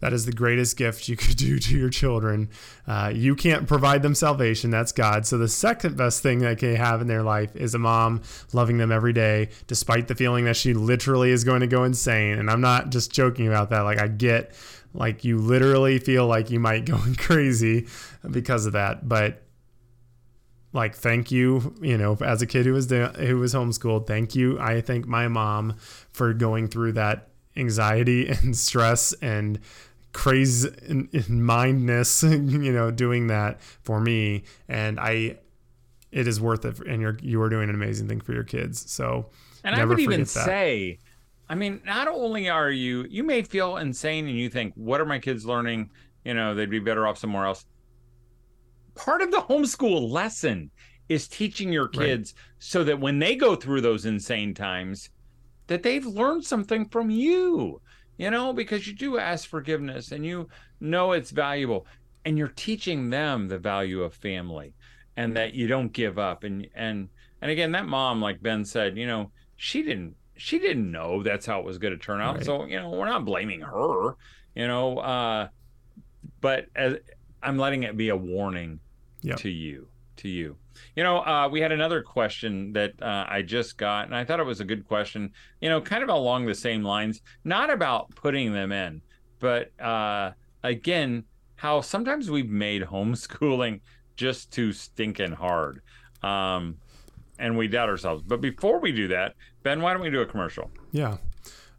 that 0.00 0.12
is 0.12 0.26
the 0.26 0.32
greatest 0.32 0.76
gift 0.76 1.08
you 1.08 1.16
could 1.16 1.36
do 1.38 1.58
to 1.58 1.78
your 1.78 1.90
children. 1.90 2.50
Uh, 2.86 3.10
you 3.14 3.34
can't 3.34 3.66
provide 3.66 4.02
them 4.02 4.14
salvation, 4.14 4.70
that's 4.70 4.92
God. 4.92 5.26
So, 5.26 5.38
the 5.38 5.48
second 5.48 5.96
best 5.96 6.22
thing 6.22 6.40
that 6.40 6.58
they 6.58 6.76
have 6.76 7.00
in 7.00 7.06
their 7.06 7.22
life 7.22 7.54
is 7.56 7.74
a 7.74 7.78
mom 7.78 8.22
loving 8.52 8.78
them 8.78 8.92
every 8.92 9.12
day, 9.12 9.48
despite 9.66 10.08
the 10.08 10.14
feeling 10.14 10.44
that 10.44 10.56
she 10.56 10.74
literally 10.74 11.30
is 11.30 11.44
going 11.44 11.60
to 11.60 11.66
go 11.66 11.84
insane. 11.84 12.38
And 12.38 12.50
I'm 12.50 12.60
not 12.60 12.90
just 12.90 13.12
joking 13.12 13.48
about 13.48 13.70
that. 13.70 13.80
Like, 13.80 14.00
I 14.00 14.08
get, 14.08 14.54
like, 14.92 15.24
you 15.24 15.38
literally 15.38 15.98
feel 15.98 16.26
like 16.26 16.50
you 16.50 16.60
might 16.60 16.84
go 16.84 17.00
crazy 17.18 17.86
because 18.30 18.66
of 18.66 18.72
that. 18.74 19.08
But, 19.08 19.40
like 20.74 20.96
thank 20.96 21.30
you 21.30 21.72
you 21.80 21.96
know 21.96 22.18
as 22.20 22.42
a 22.42 22.46
kid 22.46 22.66
who 22.66 22.72
was 22.72 22.90
who 22.90 23.38
was 23.38 23.54
homeschooled 23.54 24.08
thank 24.08 24.34
you 24.34 24.58
i 24.58 24.80
thank 24.80 25.06
my 25.06 25.28
mom 25.28 25.76
for 26.12 26.34
going 26.34 26.66
through 26.66 26.90
that 26.90 27.28
anxiety 27.56 28.28
and 28.42 28.56
stress 28.56 29.12
and 29.14 29.60
crazy 30.12 30.70
in 30.86 31.42
mindness, 31.42 32.22
you 32.22 32.72
know, 32.72 32.90
doing 32.90 33.26
that 33.28 33.60
for 33.60 34.00
me. 34.00 34.44
And 34.68 34.98
I, 34.98 35.38
it 36.12 36.28
is 36.28 36.40
worth 36.40 36.64
it. 36.64 36.78
And 36.80 37.02
you're, 37.02 37.18
you 37.20 37.42
are 37.42 37.48
doing 37.48 37.68
an 37.68 37.74
amazing 37.74 38.08
thing 38.08 38.20
for 38.20 38.32
your 38.32 38.44
kids. 38.44 38.90
So, 38.90 39.26
and 39.64 39.74
I 39.74 39.84
would 39.84 40.00
even 40.00 40.20
that. 40.20 40.28
say, 40.28 40.98
I 41.48 41.54
mean, 41.54 41.80
not 41.84 42.08
only 42.08 42.48
are 42.48 42.70
you, 42.70 43.04
you 43.08 43.22
may 43.22 43.42
feel 43.42 43.76
insane 43.76 44.26
and 44.26 44.38
you 44.38 44.48
think, 44.48 44.72
what 44.76 45.00
are 45.00 45.06
my 45.06 45.18
kids 45.18 45.44
learning? 45.44 45.90
You 46.24 46.34
know, 46.34 46.54
they'd 46.54 46.70
be 46.70 46.78
better 46.78 47.06
off 47.06 47.18
somewhere 47.18 47.44
else. 47.44 47.66
Part 48.94 49.20
of 49.20 49.30
the 49.30 49.38
homeschool 49.38 50.10
lesson 50.10 50.70
is 51.08 51.28
teaching 51.28 51.72
your 51.72 51.88
kids 51.88 52.34
right. 52.36 52.44
so 52.58 52.84
that 52.84 52.98
when 52.98 53.18
they 53.18 53.36
go 53.36 53.56
through 53.56 53.80
those 53.82 54.06
insane 54.06 54.54
times, 54.54 55.10
that 55.66 55.82
they've 55.82 56.06
learned 56.06 56.44
something 56.44 56.88
from 56.88 57.10
you, 57.10 57.80
you 58.16 58.30
know, 58.30 58.52
because 58.52 58.86
you 58.86 58.94
do 58.94 59.18
ask 59.18 59.48
forgiveness 59.48 60.12
and 60.12 60.24
you 60.24 60.48
know 60.80 61.12
it's 61.12 61.30
valuable 61.30 61.86
and 62.24 62.38
you're 62.38 62.48
teaching 62.48 63.10
them 63.10 63.48
the 63.48 63.58
value 63.58 64.02
of 64.02 64.14
family 64.14 64.74
and 65.16 65.36
that 65.36 65.54
you 65.54 65.66
don't 65.66 65.92
give 65.92 66.18
up 66.18 66.44
and 66.44 66.66
and 66.74 67.08
and 67.40 67.50
again 67.50 67.72
that 67.72 67.86
mom 67.86 68.20
like 68.20 68.42
Ben 68.42 68.64
said, 68.64 68.96
you 68.96 69.06
know, 69.06 69.30
she 69.56 69.82
didn't 69.82 70.16
she 70.36 70.58
didn't 70.58 70.90
know 70.90 71.22
that's 71.22 71.46
how 71.46 71.60
it 71.60 71.64
was 71.64 71.78
going 71.78 71.96
to 71.96 72.02
turn 72.02 72.20
out. 72.20 72.36
Right. 72.36 72.44
So, 72.44 72.64
you 72.64 72.80
know, 72.80 72.90
we're 72.90 73.06
not 73.06 73.24
blaming 73.24 73.60
her, 73.60 74.16
you 74.54 74.66
know, 74.66 74.98
uh 74.98 75.48
but 76.40 76.66
as 76.74 76.96
I'm 77.42 77.58
letting 77.58 77.82
it 77.82 77.96
be 77.96 78.08
a 78.08 78.16
warning 78.16 78.80
yep. 79.20 79.38
to 79.38 79.50
you, 79.50 79.88
to 80.16 80.28
you. 80.28 80.56
You 80.96 81.02
know, 81.02 81.18
uh, 81.18 81.48
we 81.50 81.60
had 81.60 81.72
another 81.72 82.02
question 82.02 82.72
that 82.72 83.00
uh, 83.02 83.26
I 83.28 83.42
just 83.42 83.76
got, 83.76 84.06
and 84.06 84.14
I 84.14 84.24
thought 84.24 84.40
it 84.40 84.46
was 84.46 84.60
a 84.60 84.64
good 84.64 84.86
question. 84.86 85.32
You 85.60 85.68
know, 85.68 85.80
kind 85.80 86.02
of 86.02 86.08
along 86.08 86.46
the 86.46 86.54
same 86.54 86.82
lines, 86.82 87.20
not 87.44 87.70
about 87.70 88.14
putting 88.14 88.52
them 88.52 88.72
in, 88.72 89.02
but 89.38 89.78
uh, 89.80 90.32
again, 90.62 91.24
how 91.56 91.80
sometimes 91.80 92.30
we've 92.30 92.50
made 92.50 92.82
homeschooling 92.82 93.80
just 94.16 94.52
too 94.52 94.72
stinking 94.72 95.32
hard. 95.32 95.82
Um, 96.22 96.78
and 97.38 97.58
we 97.58 97.68
doubt 97.68 97.88
ourselves. 97.88 98.22
But 98.22 98.40
before 98.40 98.78
we 98.78 98.92
do 98.92 99.08
that, 99.08 99.34
Ben, 99.62 99.80
why 99.82 99.92
don't 99.92 100.02
we 100.02 100.10
do 100.10 100.20
a 100.20 100.26
commercial? 100.26 100.70
Yeah. 100.92 101.16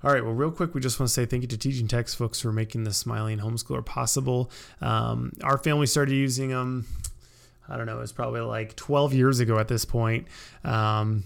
All 0.03 0.11
right. 0.11 0.23
Well, 0.23 0.33
real 0.33 0.51
quick, 0.51 0.75
we 0.75 0.81
just 0.81 0.99
want 0.99 1.07
to 1.07 1.13
say 1.13 1.25
thank 1.25 1.41
you 1.41 1.47
to 1.47 1.57
Teaching 1.57 1.87
Textbooks 1.87 2.39
for 2.39 2.51
making 2.51 2.83
the 2.83 2.93
Smiling 2.93 3.39
Homeschooler 3.39 3.83
possible. 3.85 4.51
Um, 4.81 5.31
our 5.43 5.57
family 5.57 5.87
started 5.87 6.13
using 6.13 6.49
them 6.49 6.85
I 7.67 7.77
don't 7.77 7.85
know, 7.85 7.97
it 7.97 8.01
was 8.01 8.11
probably 8.11 8.41
like 8.41 8.75
12 8.75 9.13
years 9.13 9.39
ago 9.39 9.59
at 9.59 9.67
this 9.67 9.85
point. 9.85 10.27
Um, 10.63 11.23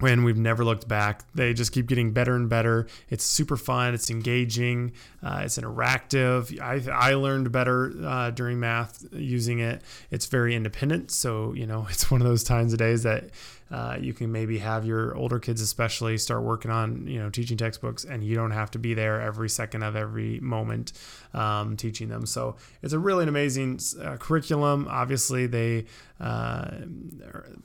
when 0.00 0.24
we've 0.24 0.36
never 0.36 0.64
looked 0.64 0.88
back. 0.88 1.22
They 1.34 1.54
just 1.54 1.72
keep 1.72 1.86
getting 1.86 2.12
better 2.12 2.34
and 2.34 2.48
better. 2.48 2.88
It's 3.08 3.24
super 3.24 3.56
fun. 3.56 3.94
It's 3.94 4.10
engaging. 4.10 4.92
Uh, 5.22 5.42
it's 5.44 5.56
interactive. 5.56 6.60
I, 6.60 6.82
I 6.92 7.14
learned 7.14 7.52
better 7.52 7.92
uh, 8.04 8.30
during 8.30 8.58
math 8.58 9.04
using 9.12 9.60
it. 9.60 9.82
It's 10.10 10.26
very 10.26 10.54
independent. 10.54 11.10
So, 11.10 11.52
you 11.54 11.66
know, 11.66 11.86
it's 11.90 12.10
one 12.10 12.20
of 12.20 12.26
those 12.26 12.44
times 12.44 12.72
of 12.72 12.78
days 12.78 13.04
that 13.04 13.30
uh, 13.74 13.96
you 14.00 14.14
can 14.14 14.30
maybe 14.30 14.58
have 14.58 14.86
your 14.86 15.16
older 15.16 15.40
kids, 15.40 15.60
especially, 15.60 16.16
start 16.16 16.44
working 16.44 16.70
on, 16.70 17.08
you 17.08 17.18
know, 17.18 17.28
teaching 17.28 17.56
textbooks 17.56 18.04
and 18.04 18.22
you 18.22 18.36
don't 18.36 18.52
have 18.52 18.70
to 18.70 18.78
be 18.78 18.94
there 18.94 19.20
every 19.20 19.48
second 19.48 19.82
of 19.82 19.96
every 19.96 20.38
moment 20.38 20.92
um, 21.32 21.76
teaching 21.76 22.08
them. 22.08 22.24
So 22.24 22.54
it's 22.82 22.92
a 22.92 23.00
really 23.00 23.24
an 23.24 23.28
amazing 23.28 23.80
uh, 24.00 24.16
curriculum. 24.18 24.86
Obviously, 24.88 25.48
they 25.48 25.86
uh, 26.20 26.70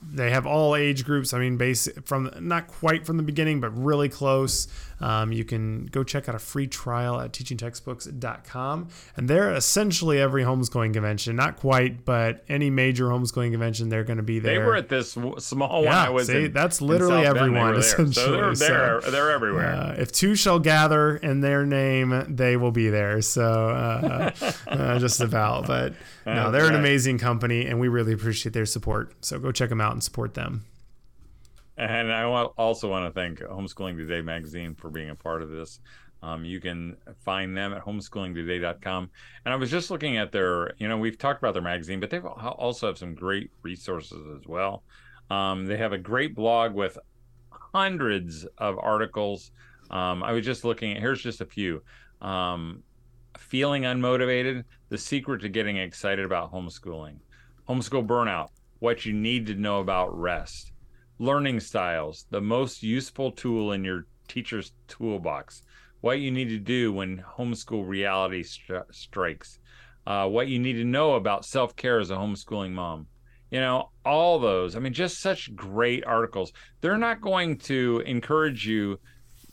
they 0.02 0.32
have 0.32 0.48
all 0.48 0.76
age 0.76 1.06
groups. 1.06 1.32
I 1.32 1.38
mean, 1.38 1.58
base 1.58 1.88
from 2.06 2.32
not 2.40 2.66
quite 2.68 3.06
from 3.06 3.18
the 3.18 3.24
beginning, 3.24 3.62
but 3.62 3.70
really 3.78 4.10
close. 4.10 4.68
Um, 5.02 5.32
you 5.32 5.46
can 5.46 5.86
go 5.86 6.04
check 6.04 6.28
out 6.28 6.36
a 6.36 6.40
free 6.40 6.68
trial 6.68 7.20
at 7.20 7.32
teachingtextbooks.com, 7.32 8.90
and 9.16 9.30
they're 9.30 9.54
essentially 9.54 10.20
every 10.20 10.44
homeschooling 10.44 10.94
convention. 10.94 11.36
Not 11.36 11.58
quite, 11.58 12.06
but 12.06 12.44
any 12.50 12.70
major 12.70 13.06
homeschooling 13.06 13.52
convention, 13.52 13.90
they're 13.90 14.04
going 14.04 14.18
to 14.18 14.24
be 14.24 14.40
there. 14.40 14.60
They 14.60 14.66
were 14.66 14.76
at 14.76 14.90
this 14.90 15.12
small 15.12 15.84
yeah, 15.84 15.90
one. 15.90 16.08
I 16.08 16.10
was 16.10 16.28
see, 16.28 16.46
in, 16.46 16.54
that's 16.54 16.82
literally 16.82 17.26
everyone. 17.26 17.76
Essentially, 17.76 18.14
so 18.14 18.32
they're, 18.32 18.56
they're, 18.56 19.02
so, 19.02 19.12
they're 19.12 19.32
everywhere. 19.32 19.74
Uh, 19.74 19.96
if 19.98 20.12
two 20.12 20.36
shall 20.36 20.60
gather 20.60 21.16
in 21.18 21.42
their 21.42 21.66
name, 21.66 22.26
they 22.28 22.58
will 22.58 22.72
be 22.72 22.90
there. 22.90 23.22
So 23.22 23.70
uh, 23.70 24.32
uh 24.68 25.00
just 25.00 25.22
about, 25.22 25.68
but 25.68 25.94
no, 26.26 26.52
they're 26.52 26.68
an 26.68 26.76
amazing 26.76 27.18
company, 27.18 27.66
and 27.66 27.80
we 27.80 27.88
really 27.88 28.14
appreciate 28.14 28.54
their 28.54 28.66
support. 28.66 29.14
So 29.22 29.40
go 29.40 29.52
check 29.52 29.70
them 29.70 29.82
out 29.82 29.94
and 29.94 30.04
support 30.04 30.34
them. 30.34 30.66
And 31.80 32.12
I 32.12 32.24
also 32.24 32.90
want 32.90 33.06
to 33.06 33.20
thank 33.20 33.40
Homeschooling 33.40 33.96
Today 33.96 34.22
magazine 34.22 34.76
for 34.76 34.90
being 34.90 35.10
a 35.10 35.16
part 35.16 35.42
of 35.42 35.50
this. 35.50 35.80
Um, 36.22 36.44
you 36.44 36.60
can 36.60 36.98
find 37.24 37.56
them 37.56 37.74
at 37.74 37.84
homeschoolingtoday.com. 37.86 39.10
And 39.46 39.54
I 39.54 39.56
was 39.56 39.72
just 39.72 39.90
looking 39.90 40.18
at 40.18 40.34
their, 40.34 40.74
you 40.78 40.90
know, 40.90 40.98
we've 40.98 41.18
talked 41.18 41.42
about 41.42 41.54
their 41.54 41.64
magazine, 41.64 42.02
but 42.02 42.10
they 42.10 42.20
also 42.20 42.88
have 42.88 42.98
some 42.98 43.16
great 43.16 43.52
resources 43.64 44.22
as 44.38 44.46
well. 44.46 44.84
Um, 45.30 45.66
they 45.66 45.78
have 45.78 45.94
a 45.94 45.98
great 45.98 46.36
blog 46.36 46.74
with 46.74 46.98
hundreds 47.50 48.46
of 48.58 48.78
articles. 48.80 49.52
Um, 49.90 50.22
I 50.22 50.34
was 50.34 50.44
just 50.44 50.66
looking 50.66 50.98
at, 50.98 51.00
here's 51.00 51.22
just 51.22 51.40
a 51.40 51.46
few. 51.46 51.82
Um, 52.22 52.84
feeling 53.38 53.84
unmotivated, 53.84 54.66
the 54.90 54.98
secret 54.98 55.42
to 55.42 55.50
getting 55.50 55.78
excited 55.78 56.26
about 56.26 56.52
homeschooling. 56.52 57.20
Homeschool 57.70 58.06
burnout, 58.06 58.50
what 58.80 59.06
you 59.06 59.14
need 59.14 59.46
to 59.48 59.56
know 59.56 59.80
about 59.80 60.18
rest. 60.20 60.69
Learning 61.20 61.60
styles, 61.60 62.26
the 62.32 62.42
most 62.42 62.82
useful 62.82 63.32
tool 63.32 63.74
in 63.74 63.84
your 63.84 64.08
teacher's 64.28 64.74
toolbox 64.88 65.62
what 66.02 66.20
you 66.20 66.32
need 66.32 66.50
to 66.50 66.58
do 66.58 66.94
when 66.94 67.24
homeschool 67.38 67.88
reality 67.88 68.44
stri- 68.44 68.84
strikes, 68.92 69.60
uh, 70.08 70.28
what 70.28 70.48
you 70.48 70.60
need 70.60 70.74
to 70.74 70.86
know 70.86 71.16
about 71.16 71.46
self 71.46 71.76
care 71.76 72.00
as 72.00 72.10
a 72.10 72.16
homeschooling 72.16 72.72
mom. 72.72 73.08
You 73.52 73.60
know, 73.60 73.90
all 74.06 74.40
those. 74.40 74.76
I 74.76 74.80
mean, 74.80 74.94
just 74.94 75.22
such 75.22 75.56
great 75.56 76.06
articles. 76.06 76.54
They're 76.82 76.98
not 76.98 77.20
going 77.20 77.58
to 77.60 78.04
encourage 78.06 78.68
you 78.68 79.00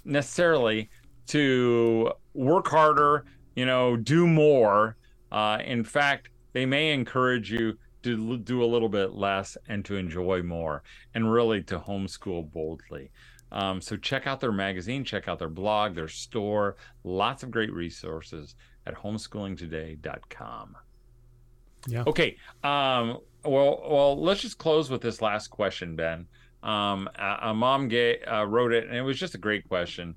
necessarily 0.05 0.91
to 1.29 2.13
work 2.35 2.69
harder, 2.69 3.25
you 3.55 3.65
know, 3.65 3.97
do 3.97 4.27
more. 4.27 4.97
Uh, 5.33 5.59
in 5.65 5.83
fact, 5.83 6.29
they 6.53 6.67
may 6.67 6.93
encourage 6.93 7.51
you 7.51 7.79
to 8.07 8.39
do 8.39 8.63
a 8.63 8.67
little 8.67 8.89
bit 8.89 9.13
less 9.13 9.57
and 9.69 9.85
to 9.85 9.97
enjoy 9.97 10.43
more 10.43 10.83
and 11.15 11.31
really 11.33 11.63
to 11.65 11.79
homeschool 11.79 12.51
boldly. 12.51 13.11
Um, 13.53 13.81
so 13.81 13.97
check 13.97 14.27
out 14.27 14.41
their 14.41 14.53
magazine, 14.53 15.05
check 15.05 15.29
out 15.29 15.39
their 15.39 15.49
blog, 15.49 15.95
their 15.95 16.09
store, 16.09 16.77
lots 17.05 17.43
of 17.43 17.51
great 17.51 17.73
resources 17.73 18.55
at 18.87 18.95
homeschoolingtoday.com. 18.95 20.77
Yeah. 21.87 22.05
Okay. 22.07 22.37
Um, 22.65 23.19
well, 23.45 23.83
well, 23.89 24.21
let's 24.21 24.41
just 24.41 24.59
close 24.59 24.91
with 24.91 25.01
this 25.01 25.23
last 25.23 25.49
question, 25.49 25.95
Ben. 25.95 26.27
Um, 26.63 27.09
a, 27.15 27.39
a, 27.43 27.55
mom 27.55 27.89
gay, 27.89 28.21
uh, 28.23 28.45
wrote 28.45 28.73
it, 28.73 28.89
and 28.89 28.97
it 28.97 29.03
was 29.03 29.19
just 29.19 29.35
a 29.37 29.39
great 29.39 29.69
question. 29.69 30.17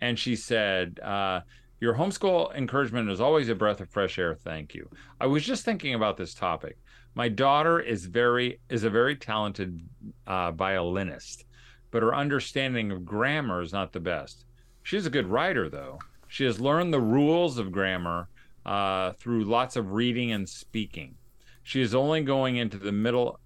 And 0.00 0.16
she 0.16 0.36
said, 0.36 1.00
uh, 1.00 1.40
"Your 1.80 1.94
homeschool 1.94 2.54
encouragement 2.54 3.10
is 3.10 3.20
always 3.20 3.48
a 3.48 3.54
breath 3.56 3.80
of 3.80 3.90
fresh 3.90 4.16
air. 4.16 4.36
Thank 4.36 4.74
you." 4.74 4.88
I 5.20 5.26
was 5.26 5.44
just 5.44 5.64
thinking 5.64 5.94
about 5.94 6.16
this 6.16 6.34
topic. 6.34 6.78
My 7.18 7.28
daughter 7.28 7.80
is 7.80 8.06
very 8.06 8.60
is 8.70 8.84
a 8.84 8.90
very 8.90 9.16
talented 9.16 9.82
uh, 10.28 10.52
violinist, 10.52 11.46
but 11.90 12.04
her 12.04 12.14
understanding 12.14 12.92
of 12.92 13.04
grammar 13.04 13.60
is 13.60 13.72
not 13.72 13.92
the 13.92 13.98
best. 13.98 14.44
She's 14.84 15.04
a 15.04 15.10
good 15.10 15.26
writer, 15.26 15.68
though. 15.68 15.98
She 16.28 16.44
has 16.44 16.60
learned 16.60 16.94
the 16.94 17.00
rules 17.00 17.58
of 17.58 17.72
grammar 17.72 18.28
uh, 18.64 19.14
through 19.14 19.46
lots 19.46 19.74
of 19.74 19.90
reading 19.90 20.30
and 20.30 20.48
speaking. 20.48 21.16
She 21.64 21.82
is 21.82 21.92
only 21.92 22.22
going 22.22 22.54
into 22.54 22.78
the 22.78 22.92
middle 22.92 23.40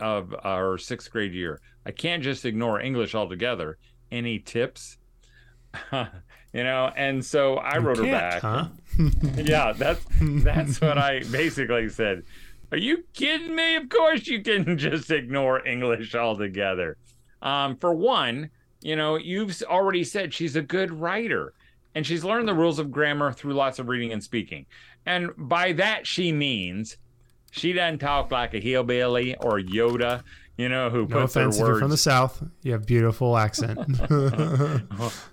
of 0.00 0.34
our 0.42 0.78
sixth 0.78 1.10
grade 1.10 1.34
year. 1.34 1.60
I 1.84 1.90
can't 1.90 2.22
just 2.22 2.46
ignore 2.46 2.80
English 2.80 3.14
altogether. 3.14 3.76
Any 4.10 4.38
tips? 4.38 4.96
you 5.92 6.64
know, 6.64 6.90
and 6.96 7.22
so 7.22 7.56
I 7.56 7.76
wrote 7.76 7.98
her 7.98 8.04
back. 8.04 8.40
Huh? 8.40 8.68
yeah, 9.36 9.72
that's 9.72 10.02
that's 10.20 10.80
what 10.80 10.96
I 10.96 11.24
basically 11.30 11.90
said. 11.90 12.22
Are 12.76 12.78
you 12.78 13.04
kidding 13.14 13.54
me? 13.54 13.76
Of 13.76 13.88
course 13.88 14.26
you 14.26 14.42
can 14.42 14.76
just 14.78 15.10
ignore 15.10 15.66
English 15.66 16.14
altogether. 16.14 16.98
Um, 17.40 17.78
for 17.78 17.94
one, 17.94 18.50
you 18.82 18.96
know, 18.96 19.16
you've 19.16 19.62
already 19.62 20.04
said 20.04 20.34
she's 20.34 20.56
a 20.56 20.62
good 20.62 20.92
writer 20.92 21.54
and 21.94 22.06
she's 22.06 22.22
learned 22.22 22.46
the 22.46 22.54
rules 22.54 22.78
of 22.78 22.90
grammar 22.90 23.32
through 23.32 23.54
lots 23.54 23.78
of 23.78 23.88
reading 23.88 24.12
and 24.12 24.22
speaking. 24.22 24.66
And 25.06 25.30
by 25.38 25.72
that, 25.72 26.06
she 26.06 26.32
means 26.32 26.98
she 27.50 27.72
doesn't 27.72 28.00
talk 28.00 28.30
like 28.30 28.52
a 28.52 28.60
hillbilly 28.60 29.36
or 29.36 29.58
Yoda, 29.58 30.22
you 30.58 30.68
know, 30.68 30.90
who 30.90 31.06
no 31.06 31.20
puts 31.20 31.34
offense 31.34 31.56
their 31.56 31.64
words. 31.64 31.78
If 31.78 31.80
you're 31.80 31.80
from 31.80 31.90
the 31.90 31.96
South, 31.96 32.42
you 32.60 32.72
have 32.72 32.84
beautiful 32.84 33.38
accent. 33.38 33.78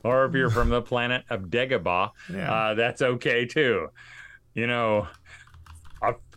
or 0.05 0.25
if 0.25 0.33
you're 0.33 0.49
from 0.49 0.69
the 0.69 0.81
planet 0.81 1.25
of 1.29 1.47
Dagobah, 1.47 2.11
yeah. 2.33 2.53
uh, 2.53 2.73
that's 2.75 3.01
okay 3.01 3.45
too. 3.45 3.89
You 4.53 4.67
know, 4.67 5.09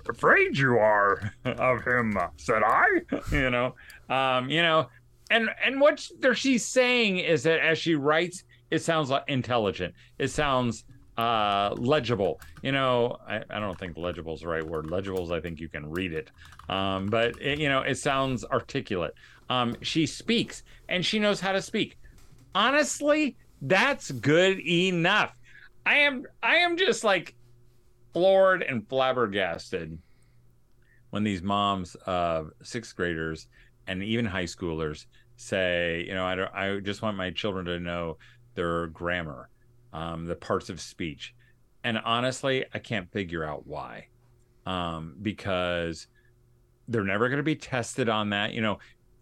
afraid 0.08 0.56
you 0.56 0.78
are 0.78 1.32
of 1.44 1.84
him, 1.84 2.18
said 2.36 2.62
I. 2.64 2.86
You 3.30 3.50
know, 3.50 3.74
um, 4.08 4.48
you 4.48 4.62
know, 4.62 4.88
and 5.30 5.50
and 5.64 5.80
what 5.80 6.08
she's 6.34 6.64
saying 6.64 7.18
is 7.18 7.42
that 7.44 7.60
as 7.60 7.78
she 7.78 7.94
writes, 7.94 8.44
it 8.70 8.82
sounds 8.82 9.10
like 9.10 9.24
intelligent. 9.28 9.94
It 10.18 10.28
sounds 10.28 10.84
uh, 11.16 11.74
legible. 11.76 12.40
You 12.62 12.72
know, 12.72 13.16
I, 13.26 13.42
I 13.50 13.60
don't 13.60 13.78
think 13.78 13.96
legible 13.96 14.34
is 14.34 14.40
the 14.40 14.48
right 14.48 14.66
word. 14.66 14.90
Legible 14.90 15.24
is 15.24 15.30
I 15.30 15.40
think 15.40 15.60
you 15.60 15.68
can 15.68 15.90
read 15.90 16.12
it, 16.12 16.30
um, 16.68 17.06
but 17.06 17.40
it, 17.40 17.58
you 17.58 17.68
know, 17.68 17.80
it 17.80 17.96
sounds 17.96 18.44
articulate. 18.44 19.14
Um, 19.48 19.76
she 19.82 20.06
speaks 20.06 20.62
and 20.88 21.04
she 21.04 21.18
knows 21.18 21.40
how 21.40 21.52
to 21.52 21.62
speak. 21.62 21.98
Honestly, 22.54 23.36
that's 23.62 24.10
good 24.10 24.60
enough. 24.60 25.38
I 25.84 25.98
am 25.98 26.24
I 26.42 26.56
am 26.56 26.76
just 26.76 27.04
like 27.04 27.34
floored 28.16 28.62
and 28.62 28.88
flabbergasted 28.88 29.98
when 31.10 31.22
these 31.22 31.42
moms 31.42 31.96
of 32.06 32.50
sixth 32.62 32.96
graders 32.96 33.46
and 33.88 34.02
even 34.02 34.24
high 34.24 34.44
schoolers 34.44 35.04
say, 35.36 36.02
you 36.08 36.14
know, 36.14 36.24
I 36.24 36.34
don't, 36.34 36.54
I 36.54 36.80
just 36.80 37.02
want 37.02 37.18
my 37.18 37.30
children 37.30 37.66
to 37.66 37.78
know 37.78 38.16
their 38.54 38.86
grammar, 38.86 39.50
um, 39.92 40.24
the 40.24 40.34
parts 40.34 40.70
of 40.70 40.80
speech, 40.80 41.34
and 41.84 41.98
honestly, 41.98 42.64
I 42.72 42.78
can't 42.78 43.12
figure 43.12 43.44
out 43.44 43.66
why, 43.66 44.06
um, 44.64 45.16
because 45.20 46.06
they're 46.88 47.04
never 47.04 47.28
going 47.28 47.36
to 47.36 47.42
be 47.42 47.54
tested 47.54 48.08
on 48.08 48.30
that. 48.30 48.54
You 48.54 48.62
know, 48.62 48.78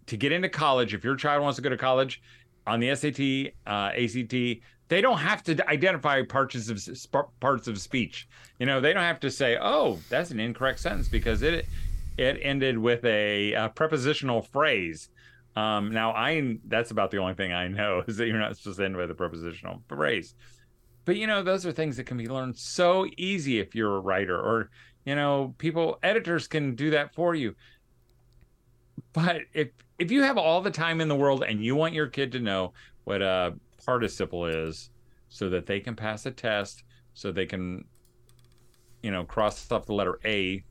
to 0.06 0.16
get 0.16 0.30
into 0.30 0.48
college, 0.48 0.94
if 0.94 1.02
your 1.02 1.16
child 1.16 1.42
wants 1.42 1.56
to 1.56 1.62
go 1.62 1.68
to 1.68 1.76
college, 1.76 2.22
on 2.64 2.78
the 2.78 2.94
SAT, 2.94 3.54
uh, 3.66 3.90
ACT, 3.92 4.62
they 4.94 5.00
don't 5.00 5.18
have 5.18 5.42
to 5.42 5.68
identify 5.68 6.22
parts 6.22 6.68
of 6.68 6.80
parts 7.40 7.66
of 7.66 7.80
speech. 7.80 8.28
You 8.60 8.66
know, 8.66 8.80
they 8.80 8.92
don't 8.92 9.02
have 9.02 9.18
to 9.20 9.30
say, 9.30 9.58
"Oh, 9.60 9.98
that's 10.08 10.30
an 10.30 10.38
incorrect 10.38 10.78
sentence" 10.78 11.08
because 11.08 11.42
it 11.42 11.66
it 12.16 12.38
ended 12.40 12.78
with 12.78 13.04
a, 13.04 13.54
a 13.54 13.70
prepositional 13.70 14.42
phrase. 14.42 15.08
Um, 15.56 15.90
now 15.90 16.12
I 16.12 16.58
that's 16.66 16.92
about 16.92 17.10
the 17.10 17.16
only 17.18 17.34
thing 17.34 17.52
I 17.52 17.66
know 17.66 18.04
is 18.06 18.18
that 18.18 18.28
you're 18.28 18.38
not 18.38 18.56
supposed 18.56 18.78
to 18.78 18.84
end 18.84 18.96
with 18.96 19.10
a 19.10 19.16
prepositional 19.16 19.82
phrase. 19.88 20.36
But 21.04 21.16
you 21.16 21.26
know, 21.26 21.42
those 21.42 21.66
are 21.66 21.72
things 21.72 21.96
that 21.96 22.04
can 22.04 22.16
be 22.16 22.28
learned 22.28 22.56
so 22.56 23.04
easy 23.16 23.58
if 23.58 23.74
you're 23.74 23.96
a 23.96 24.00
writer 24.00 24.38
or 24.38 24.70
you 25.04 25.16
know, 25.16 25.56
people 25.58 25.98
editors 26.04 26.46
can 26.46 26.76
do 26.76 26.90
that 26.90 27.16
for 27.16 27.34
you. 27.34 27.56
But 29.12 29.38
if 29.52 29.70
if 29.98 30.12
you 30.12 30.22
have 30.22 30.38
all 30.38 30.60
the 30.60 30.70
time 30.70 31.00
in 31.00 31.08
the 31.08 31.16
world 31.16 31.42
and 31.42 31.64
you 31.64 31.74
want 31.74 31.94
your 31.94 32.06
kid 32.06 32.30
to 32.30 32.38
know 32.38 32.74
what 33.02 33.22
a 33.22 33.54
participle 33.84 34.46
is 34.46 34.90
so 35.28 35.48
that 35.50 35.66
they 35.66 35.80
can 35.80 35.96
pass 35.96 36.26
a 36.26 36.30
test, 36.30 36.84
so 37.12 37.32
they 37.32 37.46
can 37.46 37.84
you 39.04 39.10
know, 39.10 39.22
cross 39.22 39.70
off 39.70 39.84
the 39.84 39.92
letter 39.92 40.18
A 40.24 40.64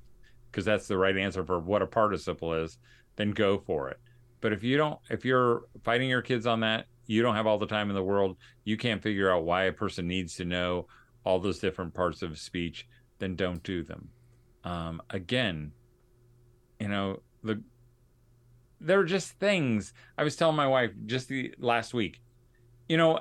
because 0.49 0.65
that's 0.65 0.87
the 0.87 0.97
right 0.97 1.15
answer 1.15 1.45
for 1.45 1.59
what 1.59 1.83
a 1.83 1.87
participle 1.87 2.51
is, 2.55 2.79
then 3.15 3.29
go 3.29 3.59
for 3.59 3.89
it. 3.89 3.99
But 4.41 4.53
if 4.53 4.63
you 4.63 4.75
don't, 4.75 4.99
if 5.11 5.23
you're 5.23 5.65
fighting 5.83 6.09
your 6.09 6.23
kids 6.23 6.47
on 6.47 6.61
that, 6.61 6.87
you 7.05 7.21
don't 7.21 7.35
have 7.35 7.45
all 7.45 7.59
the 7.59 7.67
time 7.67 7.89
in 7.89 7.95
the 7.95 8.03
world, 8.03 8.37
you 8.63 8.75
can't 8.75 9.03
figure 9.03 9.31
out 9.31 9.43
why 9.43 9.65
a 9.65 9.71
person 9.71 10.07
needs 10.07 10.35
to 10.37 10.45
know 10.45 10.87
all 11.23 11.39
those 11.39 11.59
different 11.59 11.93
parts 11.93 12.23
of 12.23 12.39
speech, 12.39 12.87
then 13.19 13.35
don't 13.35 13.61
do 13.61 13.83
them. 13.83 14.09
Um, 14.63 14.99
again, 15.11 15.71
you 16.79 16.87
know, 16.87 17.21
the 17.43 17.61
there 18.81 18.99
are 18.99 19.05
just 19.05 19.33
things. 19.33 19.93
I 20.17 20.23
was 20.23 20.35
telling 20.35 20.55
my 20.55 20.67
wife 20.67 20.91
just 21.05 21.27
the 21.27 21.53
last 21.59 21.93
week, 21.93 22.19
you 22.87 22.97
know, 22.97 23.19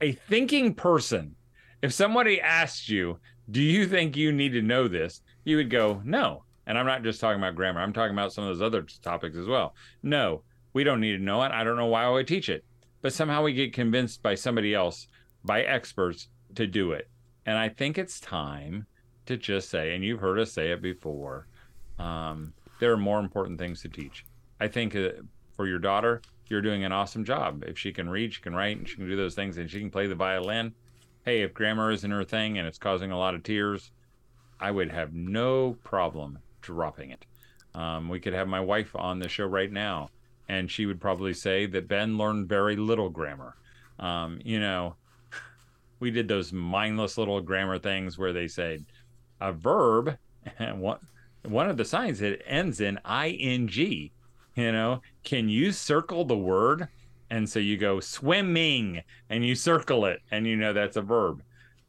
a 0.00 0.12
thinking 0.12 0.74
person, 0.74 1.34
if 1.82 1.92
somebody 1.92 2.40
asked 2.40 2.88
you, 2.88 3.18
do 3.50 3.62
you 3.62 3.86
think 3.86 4.16
you 4.16 4.32
need 4.32 4.52
to 4.52 4.62
know 4.62 4.88
this? 4.88 5.22
You 5.44 5.56
would 5.58 5.70
go, 5.70 6.00
no. 6.04 6.44
And 6.66 6.78
I'm 6.78 6.86
not 6.86 7.02
just 7.02 7.20
talking 7.20 7.40
about 7.40 7.56
grammar, 7.56 7.80
I'm 7.80 7.92
talking 7.92 8.14
about 8.14 8.32
some 8.32 8.44
of 8.44 8.56
those 8.56 8.66
other 8.66 8.86
topics 9.02 9.36
as 9.36 9.46
well. 9.46 9.74
No, 10.02 10.42
we 10.72 10.82
don't 10.82 11.00
need 11.00 11.16
to 11.16 11.22
know 11.22 11.42
it. 11.42 11.52
I 11.52 11.62
don't 11.62 11.76
know 11.76 11.86
why 11.86 12.04
I 12.04 12.08
would 12.08 12.26
teach 12.26 12.48
it. 12.48 12.64
But 13.02 13.12
somehow 13.12 13.42
we 13.42 13.52
get 13.52 13.74
convinced 13.74 14.22
by 14.22 14.34
somebody 14.34 14.74
else, 14.74 15.08
by 15.44 15.62
experts, 15.62 16.28
to 16.54 16.66
do 16.66 16.92
it. 16.92 17.08
And 17.44 17.58
I 17.58 17.68
think 17.68 17.98
it's 17.98 18.18
time 18.18 18.86
to 19.26 19.36
just 19.36 19.68
say, 19.68 19.94
and 19.94 20.02
you've 20.02 20.20
heard 20.20 20.38
us 20.38 20.52
say 20.52 20.70
it 20.70 20.80
before, 20.80 21.46
um, 21.98 22.54
there 22.80 22.92
are 22.92 22.98
more 22.98 23.20
important 23.20 23.58
things 23.58 23.82
to 23.82 23.88
teach. 23.88 24.24
I 24.60 24.68
think 24.68 24.96
uh, 24.96 25.10
for 25.54 25.66
your 25.66 25.78
daughter, 25.78 26.22
you're 26.48 26.62
doing 26.62 26.84
an 26.84 26.92
awesome 26.92 27.24
job. 27.24 27.64
If 27.66 27.78
she 27.78 27.92
can 27.92 28.08
read, 28.08 28.34
she 28.34 28.42
can 28.42 28.54
write, 28.54 28.76
and 28.76 28.88
she 28.88 28.96
can 28.96 29.08
do 29.08 29.16
those 29.16 29.34
things, 29.34 29.56
and 29.56 29.70
she 29.70 29.80
can 29.80 29.90
play 29.90 30.06
the 30.06 30.14
violin. 30.14 30.74
Hey, 31.24 31.42
if 31.42 31.54
grammar 31.54 31.90
isn't 31.90 32.10
her 32.10 32.24
thing 32.24 32.58
and 32.58 32.66
it's 32.66 32.78
causing 32.78 33.10
a 33.10 33.18
lot 33.18 33.34
of 33.34 33.42
tears, 33.42 33.90
I 34.60 34.70
would 34.70 34.90
have 34.90 35.14
no 35.14 35.76
problem 35.84 36.38
dropping 36.60 37.10
it. 37.10 37.24
Um, 37.74 38.08
we 38.08 38.20
could 38.20 38.34
have 38.34 38.46
my 38.46 38.60
wife 38.60 38.94
on 38.94 39.18
the 39.18 39.28
show 39.28 39.46
right 39.46 39.72
now, 39.72 40.10
and 40.48 40.70
she 40.70 40.86
would 40.86 41.00
probably 41.00 41.34
say 41.34 41.66
that 41.66 41.88
Ben 41.88 42.18
learned 42.18 42.48
very 42.48 42.76
little 42.76 43.08
grammar. 43.08 43.56
Um, 43.98 44.38
you 44.44 44.60
know, 44.60 44.96
we 46.00 46.10
did 46.10 46.28
those 46.28 46.52
mindless 46.52 47.18
little 47.18 47.40
grammar 47.40 47.78
things 47.78 48.18
where 48.18 48.32
they 48.32 48.48
say 48.48 48.80
a 49.40 49.52
verb, 49.52 50.16
and 50.58 50.80
what 50.80 51.00
one 51.42 51.68
of 51.68 51.76
the 51.76 51.84
signs 51.84 52.22
it 52.22 52.42
ends 52.46 52.80
in 52.80 52.98
ing. 53.08 54.10
You 54.56 54.72
know, 54.72 55.02
can 55.24 55.48
you 55.48 55.72
circle 55.72 56.24
the 56.24 56.36
word? 56.36 56.88
And 57.30 57.48
so 57.48 57.58
you 57.58 57.76
go 57.76 58.00
swimming 58.00 59.02
and 59.28 59.44
you 59.44 59.54
circle 59.54 60.04
it 60.04 60.20
and 60.30 60.46
you 60.46 60.56
know 60.56 60.72
that's 60.72 60.96
a 60.96 61.02
verb 61.02 61.42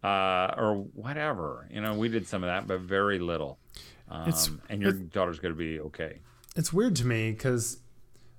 uh, 0.04 0.54
or 0.58 0.76
whatever. 0.93 1.67
You 1.69 1.82
know, 1.82 1.93
we 1.93 2.10
did 2.10 2.28
some 2.28 2.43
of 2.43 2.48
that, 2.48 2.67
but 2.67 2.80
very 2.82 3.19
little. 3.19 3.60
Um, 4.10 4.62
and 4.69 4.82
your 4.82 4.91
daughter's 4.91 5.39
going 5.39 5.54
to 5.54 5.58
be 5.58 5.80
okay. 5.80 6.19
It's 6.56 6.71
weird 6.71 6.95
to 6.98 7.06
me 7.06 7.32
because, 7.32 7.80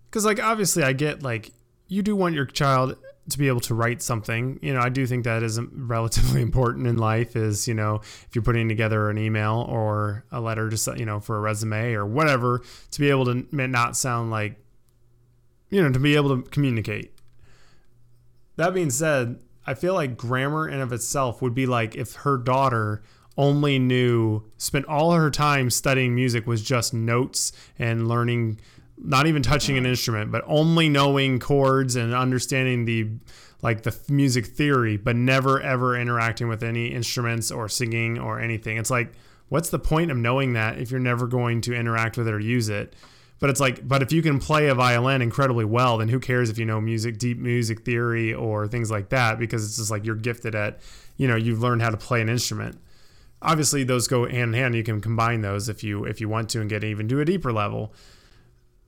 because 0.07 0.25
like 0.25 0.43
obviously 0.43 0.83
I 0.83 0.93
get 0.93 1.23
like 1.23 1.53
you 1.89 2.03
do 2.03 2.17
want 2.17 2.35
your 2.35 2.47
child 2.47 2.97
to 3.29 3.39
be 3.39 3.49
able 3.49 3.61
to 3.61 3.75
write 3.75 4.03
something. 4.03 4.59
You 4.63 4.73
know, 4.73 4.81
I 4.81 4.89
do 4.89 5.07
think 5.07 5.25
that 5.25 5.43
is 5.43 5.61
relatively 5.73 6.43
important 6.43 6.87
in 6.87 6.97
life. 6.97 7.37
Is 7.37 7.67
you 7.67 7.75
know, 7.75 7.97
if 7.97 8.29
you're 8.33 8.43
putting 8.43 8.69
together 8.69 9.11
an 9.11 9.19
email 9.19 9.67
or 9.69 10.25
a 10.31 10.41
letter, 10.41 10.69
just 10.69 10.87
you 10.97 11.05
know, 11.05 11.21
for 11.21 11.37
a 11.37 11.41
resume 11.41 11.95
or 11.95 12.07
whatever, 12.07 12.63
to 12.93 13.01
be 13.01 13.11
able 13.11 13.25
to 13.27 13.47
not 13.53 13.97
sound 13.97 14.31
like, 14.31 14.57
you 15.71 15.83
know, 15.83 15.91
to 15.91 15.99
be 15.99 16.17
able 16.17 16.37
to 16.37 16.49
communicate. 16.51 17.13
That 18.57 18.75
being 18.75 18.91
said, 18.91 19.39
I 19.67 19.75
feel 19.75 19.95
like 19.95 20.17
grammar 20.17 20.69
in 20.69 20.81
of 20.81 20.93
itself 20.93 21.43
would 21.43 21.55
be 21.55 21.67
like 21.67 21.95
if 21.97 22.15
her 22.15 22.37
daughter 22.37 23.03
only 23.37 23.79
knew 23.79 24.43
spent 24.57 24.87
all 24.87 25.13
her 25.13 25.31
time 25.31 25.69
studying 25.71 26.15
music 26.15 26.47
was 26.47 26.63
just 26.63 26.95
notes 26.95 27.53
and 27.79 28.09
learning 28.09 28.59
not 28.99 29.27
even 29.27 29.43
touching 29.43 29.77
an 29.77 29.85
instrument, 29.85 30.33
but 30.33 30.43
only 30.47 30.89
knowing 30.89 31.39
chords 31.39 31.97
and 31.97 32.15
understanding 32.15 32.87
the 32.87 33.11
like 33.63 33.83
the 33.83 33.97
music 34.09 34.47
theory, 34.47 34.97
but 34.97 35.17
never 35.17 35.61
ever 35.61 35.99
interacting 35.99 36.49
with 36.49 36.63
any 36.63 36.89
instruments 36.89 37.51
or 37.51 37.69
singing 37.69 38.19
or 38.19 38.41
anything. 38.41 38.77
It's 38.77 38.91
like, 38.91 39.13
what's 39.49 39.71
the 39.71 39.79
point 39.79 40.11
of 40.11 40.17
knowing 40.17 40.53
that 40.55 40.79
if 40.79 40.91
you're 40.91 41.01
never 41.01 41.27
going 41.27 41.61
to 41.63 41.75
interact 41.75 42.17
with 42.17 42.29
it 42.29 42.35
or 42.35 42.41
use 42.41 42.69
it? 42.69 42.95
But 43.39 43.51
it's 43.51 43.61
like, 43.61 43.87
but 43.87 44.03
if 44.03 44.13
you 44.13 44.23
can 44.23 44.39
play 44.39 44.69
a 44.69 44.75
violin 44.75 45.21
incredibly 45.21 45.65
well, 45.65 45.99
then 45.99 46.09
who 46.09 46.19
cares 46.19 46.49
if 46.49 46.59
you 46.59 46.65
know 46.65 46.81
music, 46.81 47.19
deep 47.19 47.39
music 47.39 47.85
theory 47.85 48.33
or 48.33 48.67
things 48.67 48.91
like 48.91 49.11
that? 49.11 49.39
Because 49.39 49.65
it's 49.65 49.77
just 49.77 49.91
like 49.91 50.07
you're 50.07 50.15
gifted 50.15 50.55
at, 50.55 50.81
you 51.17 51.29
know, 51.29 51.37
you've 51.37 51.61
learned 51.61 51.83
how 51.83 51.91
to 51.91 51.99
play 51.99 52.23
an 52.23 52.31
instrument. 52.31 52.79
Obviously, 53.43 53.85
those 53.85 54.09
go 54.09 54.27
hand 54.27 54.35
in 54.35 54.53
hand. 54.55 54.75
You 54.75 54.83
can 54.83 55.03
combine 55.03 55.43
those 55.43 55.69
if 55.69 55.85
you 55.85 56.05
if 56.05 56.21
you 56.21 56.29
want 56.29 56.49
to 56.51 56.61
and 56.61 56.71
get 56.71 56.83
even 56.83 57.09
to 57.09 57.21
a 57.21 57.25
deeper 57.25 57.53
level. 57.53 57.93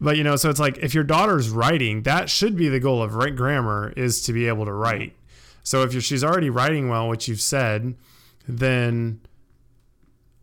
But 0.01 0.17
you 0.17 0.25
know, 0.25 0.37
so 0.37 0.49
it's 0.49 0.61
like 0.61 0.79
if 0.79 0.95
your 0.95 1.05
daughter's 1.05 1.51
writing, 1.51 2.03
that 2.05 2.31
should 2.31 2.57
be 2.57 2.69
the 2.69 2.81
goal 2.81 3.03
of 3.03 3.15
right 3.15 3.37
grammar 3.37 3.93
is 3.97 4.23
to 4.23 4.33
be 4.33 4.49
able 4.49 4.65
to 4.65 4.73
write. 4.73 5.15
So 5.63 5.83
if 5.83 5.93
she's 6.03 6.25
already 6.25 6.49
writing 6.49 6.89
well, 6.89 7.09
which 7.09 7.29
you've 7.29 7.43
said, 7.43 7.95
then 8.47 9.21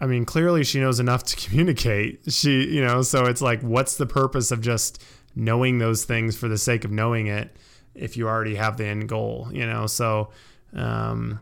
I 0.05 0.07
mean, 0.07 0.23
clearly 0.23 0.63
she 0.63 0.79
knows 0.79 0.99
enough 0.99 1.23
to 1.23 1.35
communicate. 1.47 2.31
She, 2.31 2.65
you 2.67 2.85
know, 2.85 3.01
so 3.01 3.25
it's 3.25 3.41
like, 3.41 3.61
what's 3.61 3.97
the 3.97 4.05
purpose 4.05 4.51
of 4.51 4.61
just 4.61 5.03
knowing 5.35 5.79
those 5.79 6.05
things 6.05 6.37
for 6.37 6.47
the 6.47 6.57
sake 6.57 6.85
of 6.85 6.91
knowing 6.91 7.27
it 7.27 7.55
if 7.95 8.15
you 8.15 8.27
already 8.27 8.55
have 8.55 8.77
the 8.77 8.85
end 8.85 9.09
goal, 9.09 9.49
you 9.51 9.65
know? 9.65 9.87
So, 9.87 10.29
um, 10.73 11.39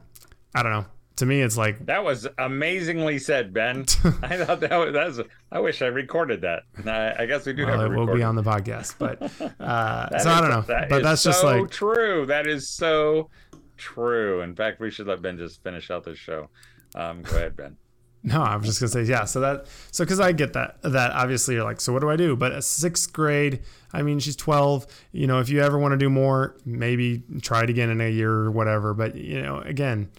I 0.55 0.63
don't 0.63 0.71
know 0.71 0.85
to 1.17 1.25
me, 1.25 1.41
it's 1.41 1.57
like 1.57 1.85
that 1.85 2.03
was 2.03 2.27
amazingly 2.37 3.19
said, 3.19 3.53
Ben. 3.53 3.81
I 4.23 4.37
thought 4.37 4.61
that 4.61 4.71
was, 4.71 4.93
that 4.93 5.07
was 5.07 5.21
I 5.51 5.59
wish 5.59 5.81
I 5.81 5.87
recorded 5.87 6.41
that. 6.41 6.63
I, 6.85 7.23
I 7.23 7.25
guess 7.27 7.45
we 7.45 7.53
do 7.53 7.65
well, 7.65 7.79
have. 7.79 7.91
It 7.91 7.95
will 7.95 8.13
be 8.13 8.23
on 8.23 8.35
the 8.35 8.41
podcast, 8.41 8.95
but 8.97 9.21
uh, 9.61 10.19
so 10.19 10.29
I 10.29 10.41
don't 10.41 10.49
know. 10.49 10.61
That 10.61 10.89
but 10.89 11.03
that's 11.03 11.21
so 11.21 11.31
just 11.31 11.43
like 11.43 11.69
true. 11.69 12.25
That 12.25 12.47
is 12.47 12.69
so 12.69 13.29
true. 13.77 14.41
In 14.41 14.55
fact, 14.55 14.79
we 14.79 14.89
should 14.89 15.07
let 15.07 15.21
Ben 15.21 15.37
just 15.37 15.61
finish 15.61 15.91
out 15.91 16.03
this 16.03 16.17
show. 16.17 16.49
Um, 16.95 17.21
go 17.21 17.35
ahead, 17.35 17.55
Ben. 17.55 17.77
No, 18.23 18.41
I 18.41 18.55
was 18.55 18.67
just 18.67 18.79
gonna 18.79 18.89
say 18.89 19.03
yeah. 19.03 19.25
So 19.25 19.41
that 19.41 19.67
so 19.91 20.05
because 20.05 20.19
I 20.19 20.31
get 20.31 20.53
that 20.53 20.81
that 20.83 21.11
obviously 21.11 21.55
you're 21.55 21.63
like 21.63 21.81
so 21.81 21.91
what 21.91 21.99
do 21.99 22.09
I 22.09 22.15
do? 22.15 22.35
But 22.35 22.53
at 22.53 22.63
sixth 22.63 23.11
grade, 23.11 23.61
I 23.91 24.01
mean 24.01 24.19
she's 24.19 24.35
twelve. 24.35 24.87
You 25.11 25.27
know 25.27 25.39
if 25.39 25.49
you 25.49 25.61
ever 25.61 25.77
want 25.77 25.91
to 25.91 25.97
do 25.97 26.09
more, 26.09 26.55
maybe 26.65 27.23
try 27.41 27.63
it 27.63 27.69
again 27.69 27.89
in 27.89 27.99
a 27.99 28.09
year 28.09 28.31
or 28.31 28.51
whatever. 28.51 28.93
But 28.93 29.15
you 29.15 29.41
know 29.41 29.59
again, 29.59 30.09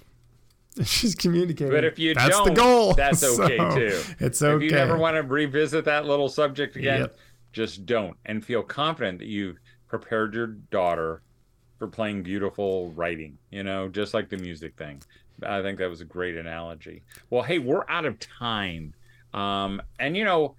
She's 0.85 1.14
communicating. 1.14 1.73
But 1.73 1.85
if 1.85 1.99
you 1.99 2.14
that's 2.14 2.31
don't, 2.31 2.49
the 2.49 2.55
goal. 2.55 2.95
That's 2.95 3.23
okay 3.40 3.57
so, 3.57 3.75
too. 3.75 4.03
It's 4.19 4.43
okay. 4.43 4.64
If 4.64 4.71
you 4.71 4.77
never 4.77 4.97
want 4.97 5.17
to 5.17 5.23
revisit 5.23 5.85
that 5.85 6.05
little 6.05 6.29
subject 6.29 6.75
again, 6.77 7.03
yep. 7.03 7.19
just 7.53 7.87
don't, 7.87 8.17
and 8.27 8.45
feel 8.45 8.62
confident 8.62 9.21
that 9.21 9.29
you've 9.29 9.59
prepared 9.87 10.35
your 10.35 10.49
daughter 10.49 11.23
for 11.79 11.87
playing 11.87 12.25
beautiful 12.25 12.90
writing. 12.90 13.38
You 13.51 13.62
know, 13.62 13.88
just 13.88 14.14
like 14.14 14.29
the 14.29 14.37
music 14.37 14.77
thing. 14.77 15.01
I 15.42 15.62
think 15.62 15.79
that 15.79 15.88
was 15.88 16.01
a 16.01 16.07
great 16.07 16.37
analogy. 16.37 17.03
Well, 17.31 17.42
hey, 17.42 17.59
we're 17.59 17.88
out 17.88 18.07
of 18.07 18.18
time, 18.18 18.94
um, 19.33 19.83
and 19.99 20.16
you 20.16 20.25
know, 20.25 20.57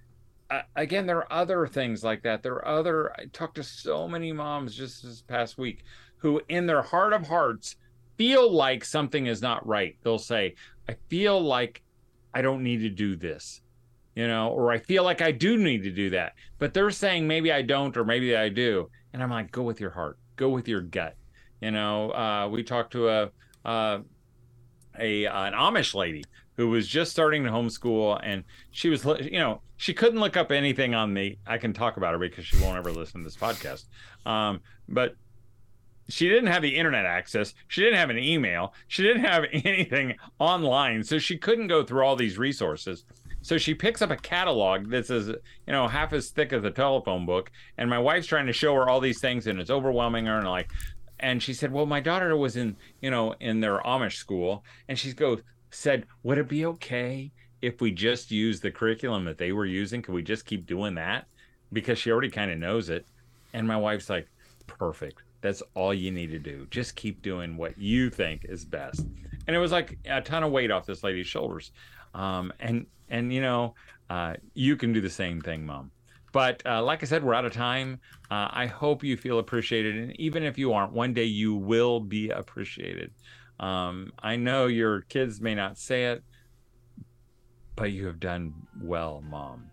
uh, 0.50 0.62
again, 0.76 1.06
there 1.06 1.18
are 1.18 1.32
other 1.32 1.66
things 1.66 2.04
like 2.04 2.22
that. 2.22 2.42
There 2.42 2.54
are 2.54 2.68
other. 2.68 3.12
I 3.12 3.26
talked 3.32 3.56
to 3.56 3.62
so 3.62 4.06
many 4.06 4.32
moms 4.32 4.74
just 4.74 5.02
this 5.02 5.22
past 5.22 5.58
week 5.58 5.84
who, 6.18 6.40
in 6.48 6.66
their 6.66 6.82
heart 6.82 7.12
of 7.12 7.26
hearts 7.26 7.76
feel 8.16 8.50
like 8.50 8.84
something 8.84 9.26
is 9.26 9.42
not 9.42 9.66
right. 9.66 9.96
They'll 10.02 10.18
say, 10.18 10.54
I 10.88 10.96
feel 11.08 11.40
like 11.40 11.82
I 12.34 12.42
don't 12.42 12.62
need 12.62 12.78
to 12.78 12.88
do 12.88 13.16
this, 13.16 13.60
you 14.14 14.26
know, 14.26 14.48
or 14.48 14.72
I 14.72 14.78
feel 14.78 15.04
like 15.04 15.20
I 15.20 15.32
do 15.32 15.56
need 15.56 15.82
to 15.82 15.90
do 15.90 16.10
that. 16.10 16.34
But 16.58 16.74
they're 16.74 16.90
saying 16.90 17.26
maybe 17.26 17.52
I 17.52 17.62
don't, 17.62 17.96
or 17.96 18.04
maybe 18.04 18.36
I 18.36 18.48
do. 18.48 18.90
And 19.12 19.22
I'm 19.22 19.30
like, 19.30 19.50
go 19.52 19.62
with 19.62 19.80
your 19.80 19.90
heart, 19.90 20.18
go 20.36 20.48
with 20.48 20.68
your 20.68 20.80
gut. 20.80 21.16
You 21.60 21.70
know, 21.70 22.10
uh, 22.10 22.48
we 22.48 22.62
talked 22.62 22.92
to 22.92 23.08
a, 23.08 23.30
uh, 23.64 24.00
a 24.98 25.26
an 25.26 25.52
Amish 25.52 25.94
lady 25.94 26.24
who 26.56 26.68
was 26.68 26.88
just 26.88 27.10
starting 27.10 27.44
to 27.44 27.50
homeschool 27.50 28.18
and 28.22 28.44
she 28.70 28.88
was 28.88 29.04
you 29.20 29.38
know 29.38 29.60
she 29.76 29.92
couldn't 29.92 30.20
look 30.20 30.36
up 30.36 30.50
anything 30.50 30.94
on 30.94 31.12
the 31.12 31.38
i 31.46 31.58
can 31.58 31.72
talk 31.72 31.98
about 31.98 32.12
her 32.12 32.18
because 32.18 32.46
she 32.46 32.58
won't 32.62 32.78
ever 32.78 32.90
listen 32.90 33.20
to 33.20 33.24
this 33.24 33.36
podcast 33.36 33.84
um, 34.26 34.60
but 34.88 35.16
she 36.08 36.28
didn't 36.28 36.46
have 36.46 36.62
the 36.62 36.76
internet 36.76 37.04
access. 37.04 37.54
She 37.68 37.82
didn't 37.82 37.98
have 37.98 38.10
an 38.10 38.18
email. 38.18 38.74
She 38.88 39.02
didn't 39.02 39.24
have 39.24 39.44
anything 39.52 40.14
online. 40.38 41.02
So 41.02 41.18
she 41.18 41.36
couldn't 41.36 41.66
go 41.66 41.82
through 41.84 42.04
all 42.04 42.16
these 42.16 42.38
resources. 42.38 43.04
So 43.42 43.58
she 43.58 43.74
picks 43.74 44.02
up 44.02 44.10
a 44.10 44.16
catalog 44.16 44.90
that's 44.90 45.10
as, 45.10 45.28
you 45.28 45.36
know, 45.68 45.86
half 45.86 46.12
as 46.12 46.30
thick 46.30 46.52
as 46.52 46.64
a 46.64 46.70
telephone 46.70 47.26
book. 47.26 47.50
And 47.78 47.88
my 47.88 47.98
wife's 47.98 48.26
trying 48.26 48.46
to 48.46 48.52
show 48.52 48.74
her 48.74 48.88
all 48.88 49.00
these 49.00 49.20
things 49.20 49.46
and 49.46 49.60
it's 49.60 49.70
overwhelming 49.70 50.26
her. 50.26 50.38
And 50.38 50.48
like, 50.48 50.70
and 51.20 51.42
she 51.42 51.54
said, 51.54 51.72
well, 51.72 51.86
my 51.86 52.00
daughter 52.00 52.36
was 52.36 52.56
in, 52.56 52.76
you 53.00 53.10
know, 53.10 53.34
in 53.40 53.60
their 53.60 53.80
Amish 53.80 54.16
school. 54.16 54.64
And 54.88 54.98
she 54.98 55.12
goes, 55.12 55.40
said, 55.70 56.06
would 56.22 56.38
it 56.38 56.48
be 56.48 56.66
okay 56.66 57.32
if 57.62 57.80
we 57.80 57.90
just 57.90 58.30
use 58.30 58.60
the 58.60 58.70
curriculum 58.70 59.24
that 59.24 59.38
they 59.38 59.52
were 59.52 59.66
using? 59.66 60.02
Could 60.02 60.14
we 60.14 60.22
just 60.22 60.44
keep 60.44 60.66
doing 60.66 60.94
that? 60.94 61.26
Because 61.72 61.98
she 61.98 62.10
already 62.10 62.30
kind 62.30 62.50
of 62.50 62.58
knows 62.58 62.90
it. 62.90 63.06
And 63.52 63.66
my 63.66 63.76
wife's 63.76 64.10
like, 64.10 64.28
perfect 64.66 65.22
that's 65.46 65.62
all 65.74 65.94
you 65.94 66.10
need 66.10 66.30
to 66.30 66.38
do. 66.38 66.66
Just 66.70 66.96
keep 66.96 67.22
doing 67.22 67.56
what 67.56 67.78
you 67.78 68.10
think 68.10 68.44
is 68.48 68.64
best. 68.64 69.06
And 69.46 69.54
it 69.54 69.58
was 69.58 69.72
like 69.72 69.98
a 70.04 70.20
ton 70.20 70.42
of 70.42 70.50
weight 70.50 70.70
off 70.70 70.86
this 70.86 71.04
lady's 71.04 71.26
shoulders. 71.26 71.70
Um, 72.14 72.52
and 72.58 72.86
and 73.08 73.32
you 73.32 73.40
know, 73.40 73.74
uh, 74.10 74.34
you 74.54 74.76
can 74.76 74.92
do 74.92 75.00
the 75.00 75.10
same 75.10 75.40
thing, 75.40 75.64
mom. 75.64 75.90
But 76.32 76.62
uh, 76.66 76.82
like 76.82 77.02
I 77.02 77.06
said, 77.06 77.24
we're 77.24 77.34
out 77.34 77.44
of 77.44 77.52
time. 77.52 78.00
Uh, 78.30 78.48
I 78.50 78.66
hope 78.66 79.02
you 79.02 79.16
feel 79.16 79.38
appreciated, 79.38 79.96
and 79.96 80.20
even 80.20 80.42
if 80.42 80.58
you 80.58 80.72
aren't, 80.72 80.92
one 80.92 81.14
day 81.14 81.24
you 81.24 81.54
will 81.54 82.00
be 82.00 82.30
appreciated. 82.30 83.12
Um, 83.58 84.12
I 84.18 84.36
know 84.36 84.66
your 84.66 85.02
kids 85.02 85.40
may 85.40 85.54
not 85.54 85.78
say 85.78 86.06
it, 86.06 86.22
but 87.74 87.92
you 87.92 88.06
have 88.06 88.20
done 88.20 88.52
well, 88.82 89.22
mom. 89.28 89.70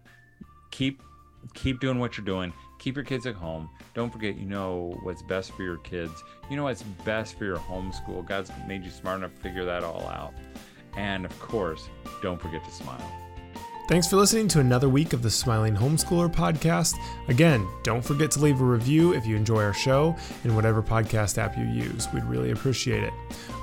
Keep 0.72 1.02
keep 1.54 1.82
doing 1.82 2.00
what 2.00 2.18
you're 2.18 2.26
doing 2.26 2.54
keep 2.84 2.98
your 2.98 3.06
kids 3.06 3.26
at 3.26 3.34
home. 3.34 3.70
Don't 3.94 4.12
forget, 4.12 4.36
you 4.36 4.46
know 4.46 5.00
what's 5.04 5.22
best 5.22 5.54
for 5.54 5.63
your 5.63 5.78
kids. 5.78 6.22
You 6.50 6.58
know 6.58 6.63
what's 6.63 6.84
best 6.84 7.38
for 7.38 7.46
your 7.46 7.58
homeschool. 7.58 8.28
God's 8.28 8.52
made 8.68 8.84
you 8.84 8.92
smart 8.92 9.20
enough 9.20 9.34
to 9.36 9.42
figure 9.42 9.63
that 9.63 9.86
all 9.86 10.06
out. 10.08 10.34
And 10.98 11.26
of 11.26 11.39
course, 11.39 11.88
don't 12.22 12.42
forget 12.42 12.63
to 12.66 12.72
smile. 12.72 13.23
Thanks 13.86 14.08
for 14.08 14.15
listening 14.15 14.48
to 14.48 14.62
another 14.62 14.88
week 14.88 15.12
of 15.12 15.22
the 15.22 15.30
Smiling 15.30 15.76
Homeschooler 15.76 16.34
podcast. 16.34 16.96
Again, 17.28 17.67
don't 17.84 18.02
forget 18.02 18.32
to 18.32 18.39
leave 18.39 18.62
a 18.62 18.63
review 18.63 19.13
if 19.13 19.26
you 19.26 19.36
enjoy 19.36 19.62
our 19.62 19.74
show 19.74 20.15
in 20.46 20.56
whatever 20.56 20.82
podcast 20.82 21.38
app 21.38 21.58
you 21.58 21.65
use. 21.65 22.08
We'd 22.13 22.24
really 22.24 22.52
appreciate 22.52 23.04
it. 23.04 23.12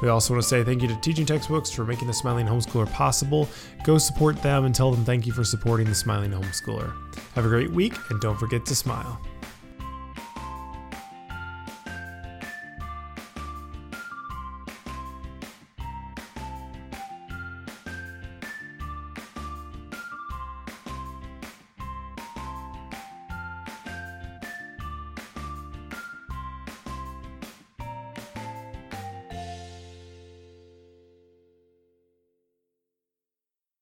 We 0.03 0.09
also 0.11 0.35
want 0.35 0.43
to 0.43 0.49
say 0.49 0.63
thank 0.63 0.83
you 0.83 0.89
to 0.89 0.97
Teaching 0.97 1.25
Textbooks 1.25 1.71
for 1.71 1.87
making 1.87 2.07
the 2.07 2.13
Smiling 2.13 2.47
Homeschooler 2.47 2.93
possible. 2.93 3.49
Go 3.83 3.97
support 3.97 4.41
them 4.43 4.67
and 4.67 4.75
tell 4.75 4.91
them 4.91 5.07
thank 5.07 5.27
you 5.27 5.33
for 5.33 5.43
supporting 5.43 5.87
the 5.87 5.95
Smiling 5.95 6.33
Homeschooler. 6.33 6.95
Have 7.35 7.47
a 7.47 7.49
great 7.49 7.71
week 7.71 7.95
and 8.11 8.21
don't 8.21 8.39
forget 8.39 8.67
to 8.67 8.75
smile. 8.75 9.19